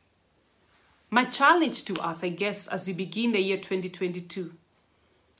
My 1.12 1.24
challenge 1.24 1.84
to 1.86 1.94
us, 2.00 2.22
I 2.22 2.28
guess, 2.28 2.68
as 2.68 2.86
we 2.86 2.92
begin 2.92 3.32
the 3.32 3.40
year 3.40 3.56
2022, 3.56 4.52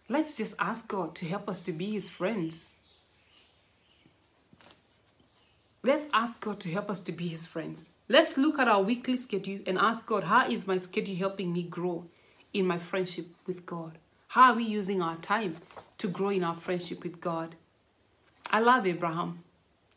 let's 0.09 0.37
just 0.37 0.57
ask 0.59 0.89
God 0.89 1.15
to 1.15 1.27
help 1.27 1.49
us 1.49 1.63
to 1.63 1.73
be 1.73 1.93
His 1.93 2.09
friends. 2.09 2.69
Let's 5.85 6.07
ask 6.13 6.45
God 6.45 6.59
to 6.61 6.69
help 6.69 6.91
us 6.91 7.01
to 7.03 7.13
be 7.13 7.29
His 7.29 7.47
friends. 7.47 7.93
Let's 8.09 8.37
look 8.37 8.59
at 8.59 8.67
our 8.67 8.83
weekly 8.83 9.17
schedule 9.17 9.61
and 9.65 9.79
ask 9.79 10.07
God, 10.07 10.25
how 10.25 10.49
is 10.49 10.67
my 10.67 10.77
schedule 10.79 11.15
helping 11.15 11.53
me 11.53 11.63
grow 11.63 12.05
in 12.53 12.67
my 12.67 12.79
friendship 12.79 13.27
with 13.47 13.65
God? 13.65 13.99
How 14.27 14.51
are 14.51 14.57
we 14.57 14.65
using 14.65 15.01
our 15.01 15.17
time 15.17 15.55
to 15.99 16.09
grow 16.09 16.31
in 16.31 16.43
our 16.43 16.57
friendship 16.57 17.05
with 17.05 17.21
God? 17.21 17.55
I 18.51 18.59
love 18.59 18.89
Abraham. 18.89 19.45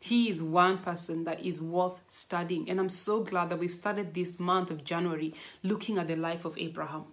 He 0.04 0.28
is 0.28 0.42
one 0.42 0.76
person 0.80 1.24
that 1.24 1.42
is 1.42 1.62
worth 1.62 1.98
studying. 2.10 2.68
And 2.68 2.78
I'm 2.78 2.90
so 2.90 3.20
glad 3.20 3.48
that 3.48 3.58
we've 3.58 3.72
started 3.72 4.12
this 4.12 4.38
month 4.38 4.70
of 4.70 4.84
January 4.84 5.32
looking 5.62 5.96
at 5.96 6.08
the 6.08 6.14
life 6.14 6.44
of 6.44 6.58
Abraham. 6.58 7.04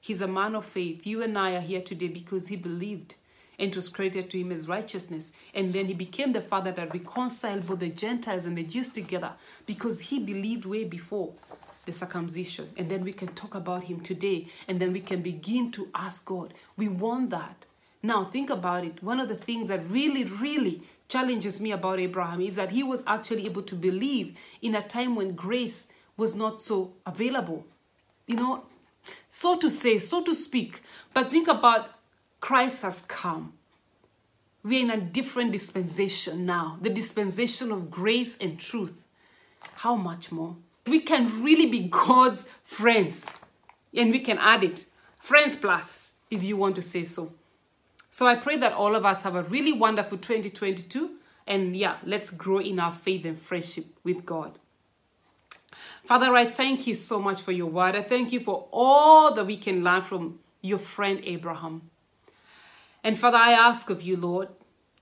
He's 0.00 0.20
a 0.20 0.28
man 0.28 0.54
of 0.54 0.64
faith. 0.64 1.04
You 1.04 1.24
and 1.24 1.36
I 1.36 1.56
are 1.56 1.60
here 1.60 1.82
today 1.82 2.06
because 2.06 2.46
he 2.46 2.54
believed 2.54 3.16
and 3.58 3.74
was 3.74 3.88
credited 3.88 4.30
to 4.30 4.38
him 4.38 4.52
as 4.52 4.68
righteousness. 4.68 5.32
And 5.54 5.72
then 5.72 5.86
he 5.86 5.92
became 5.92 6.32
the 6.32 6.40
father 6.40 6.70
that 6.70 6.94
reconciled 6.94 7.66
both 7.66 7.80
the 7.80 7.88
Gentiles 7.88 8.46
and 8.46 8.56
the 8.56 8.62
Jews 8.62 8.90
together 8.90 9.32
because 9.66 9.98
he 9.98 10.20
believed 10.20 10.66
way 10.66 10.84
before 10.84 11.32
the 11.84 11.92
circumcision. 11.92 12.70
And 12.76 12.88
then 12.88 13.02
we 13.02 13.12
can 13.12 13.34
talk 13.34 13.56
about 13.56 13.82
him 13.82 13.98
today 13.98 14.46
and 14.68 14.78
then 14.78 14.92
we 14.92 15.00
can 15.00 15.20
begin 15.20 15.72
to 15.72 15.88
ask 15.96 16.24
God. 16.26 16.54
We 16.76 16.86
want 16.86 17.30
that. 17.30 17.66
Now, 18.04 18.26
think 18.26 18.50
about 18.50 18.84
it. 18.84 19.02
One 19.02 19.18
of 19.18 19.26
the 19.26 19.34
things 19.34 19.66
that 19.66 19.80
really, 19.90 20.22
really 20.22 20.84
challenges 21.10 21.60
me 21.60 21.72
about 21.72 22.00
Abraham 22.00 22.40
is 22.40 22.54
that 22.54 22.70
he 22.70 22.82
was 22.82 23.04
actually 23.06 23.44
able 23.44 23.62
to 23.62 23.74
believe 23.74 24.38
in 24.62 24.74
a 24.74 24.82
time 24.82 25.16
when 25.16 25.34
grace 25.34 25.88
was 26.16 26.34
not 26.34 26.62
so 26.62 26.92
available. 27.04 27.66
You 28.26 28.36
know, 28.36 28.64
so 29.28 29.58
to 29.58 29.68
say, 29.68 29.98
so 29.98 30.22
to 30.22 30.34
speak. 30.34 30.82
But 31.12 31.30
think 31.30 31.48
about 31.48 31.90
Christ 32.40 32.82
has 32.82 33.02
come. 33.02 33.54
We're 34.62 34.82
in 34.82 34.90
a 34.90 35.00
different 35.00 35.52
dispensation 35.52 36.46
now, 36.46 36.78
the 36.80 36.90
dispensation 36.90 37.72
of 37.72 37.90
grace 37.90 38.36
and 38.40 38.58
truth. 38.58 39.04
How 39.76 39.96
much 39.96 40.30
more? 40.30 40.56
We 40.86 41.00
can 41.00 41.42
really 41.42 41.66
be 41.66 41.80
God's 41.80 42.46
friends. 42.62 43.26
And 43.94 44.12
we 44.12 44.20
can 44.20 44.38
add 44.38 44.62
it 44.62 44.84
friends 45.18 45.56
plus, 45.56 46.12
if 46.30 46.44
you 46.44 46.56
want 46.56 46.76
to 46.76 46.82
say 46.82 47.04
so. 47.04 47.32
So 48.10 48.26
I 48.26 48.34
pray 48.34 48.56
that 48.56 48.72
all 48.72 48.96
of 48.96 49.04
us 49.04 49.22
have 49.22 49.36
a 49.36 49.44
really 49.44 49.72
wonderful 49.72 50.18
2022 50.18 51.10
and 51.46 51.76
yeah, 51.76 51.96
let's 52.04 52.30
grow 52.30 52.58
in 52.58 52.78
our 52.78 52.92
faith 52.92 53.24
and 53.24 53.40
friendship 53.40 53.86
with 54.04 54.26
God. 54.26 54.58
Father, 56.04 56.34
I 56.34 56.44
thank 56.44 56.86
you 56.86 56.94
so 56.94 57.20
much 57.20 57.42
for 57.42 57.52
your 57.52 57.66
word. 57.66 57.94
I 57.94 58.02
thank 58.02 58.32
you 58.32 58.40
for 58.40 58.68
all 58.72 59.34
that 59.34 59.46
we 59.46 59.56
can 59.56 59.84
learn 59.84 60.02
from 60.02 60.40
your 60.60 60.78
friend 60.78 61.20
Abraham. 61.24 61.82
And 63.02 63.18
Father, 63.18 63.38
I 63.38 63.52
ask 63.52 63.90
of 63.90 64.02
you, 64.02 64.16
Lord, 64.16 64.48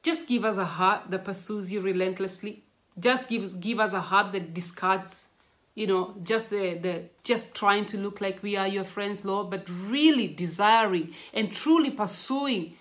just 0.03 0.29
give 0.29 0.45
us 0.45 0.57
a 0.57 0.65
heart 0.65 1.11
that 1.11 1.25
pursues 1.25 1.73
you 1.73 1.81
relentlessly. 1.81 2.63
Just 2.99 3.29
give, 3.29 3.61
give 3.61 3.81
us 3.81 3.93
a 3.93 4.01
heart 4.01 4.33
that 4.33 4.55
discards, 4.55 5.29
you 5.75 5.87
know, 5.87 6.15
just 6.23 6.51
the, 6.51 6.75
the 6.75 7.03
just 7.25 7.55
trying 7.55 7.87
to 7.87 7.97
look 7.97 8.21
like 8.21 8.43
we 8.43 8.57
are 8.57 8.69
your 8.69 8.85
friends, 8.85 9.25
Lord, 9.25 9.51
but 9.51 9.69
really 9.69 10.29
desiring 10.29 11.15
and 11.33 11.53
truly 11.53 11.91
pursuing 11.91 12.77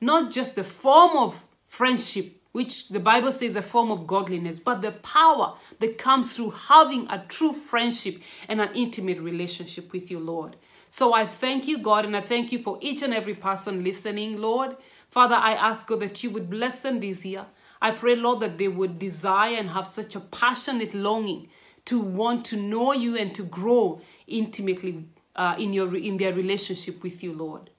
not 0.00 0.30
just 0.30 0.54
the 0.54 0.64
form 0.64 1.16
of 1.16 1.44
friendship, 1.64 2.40
which 2.52 2.88
the 2.88 3.00
Bible 3.00 3.32
says 3.32 3.56
a 3.56 3.62
form 3.62 3.90
of 3.90 4.06
godliness, 4.06 4.60
but 4.60 4.80
the 4.80 4.92
power 4.92 5.56
that 5.80 5.98
comes 5.98 6.32
through 6.32 6.50
having 6.50 7.06
a 7.10 7.24
true 7.28 7.52
friendship 7.52 8.20
and 8.48 8.60
an 8.60 8.70
intimate 8.74 9.20
relationship 9.20 9.92
with 9.92 10.10
you, 10.10 10.20
Lord. 10.20 10.56
So 10.88 11.12
I 11.12 11.26
thank 11.26 11.66
you, 11.66 11.78
God, 11.78 12.04
and 12.04 12.16
I 12.16 12.20
thank 12.20 12.52
you 12.52 12.60
for 12.60 12.78
each 12.80 13.02
and 13.02 13.12
every 13.12 13.34
person 13.34 13.82
listening, 13.82 14.36
Lord. 14.36 14.76
Father, 15.10 15.34
I 15.34 15.54
ask 15.54 15.88
God 15.88 16.00
that 16.00 16.22
you 16.22 16.30
would 16.30 16.48
bless 16.48 16.80
them 16.80 17.00
this 17.00 17.24
year. 17.24 17.46
I 17.82 17.90
pray, 17.90 18.14
Lord, 18.14 18.40
that 18.40 18.58
they 18.58 18.68
would 18.68 19.00
desire 19.00 19.56
and 19.56 19.70
have 19.70 19.88
such 19.88 20.14
a 20.14 20.20
passionate 20.20 20.94
longing 20.94 21.48
to 21.86 22.00
want 22.00 22.44
to 22.46 22.56
know 22.56 22.92
you 22.92 23.16
and 23.16 23.34
to 23.34 23.42
grow 23.42 24.00
intimately 24.26 25.04
uh, 25.36 25.56
in 25.58 25.72
your 25.72 25.94
in 25.96 26.16
their 26.16 26.32
relationship 26.32 27.02
with 27.02 27.22
you, 27.22 27.32
Lord. 27.32 27.70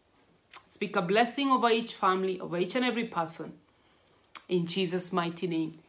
Speak 0.76 0.98
a 0.98 1.02
blessing 1.02 1.52
over 1.52 1.70
each 1.70 1.94
family, 1.94 2.38
over 2.38 2.58
each 2.58 2.76
and 2.76 2.84
every 2.84 3.06
person. 3.06 3.54
In 4.50 4.68
Jesus' 4.68 5.14
mighty 5.14 5.48
name. 5.48 5.80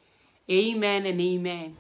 Amen 0.49 1.07
and 1.07 1.21
amen. 1.21 1.77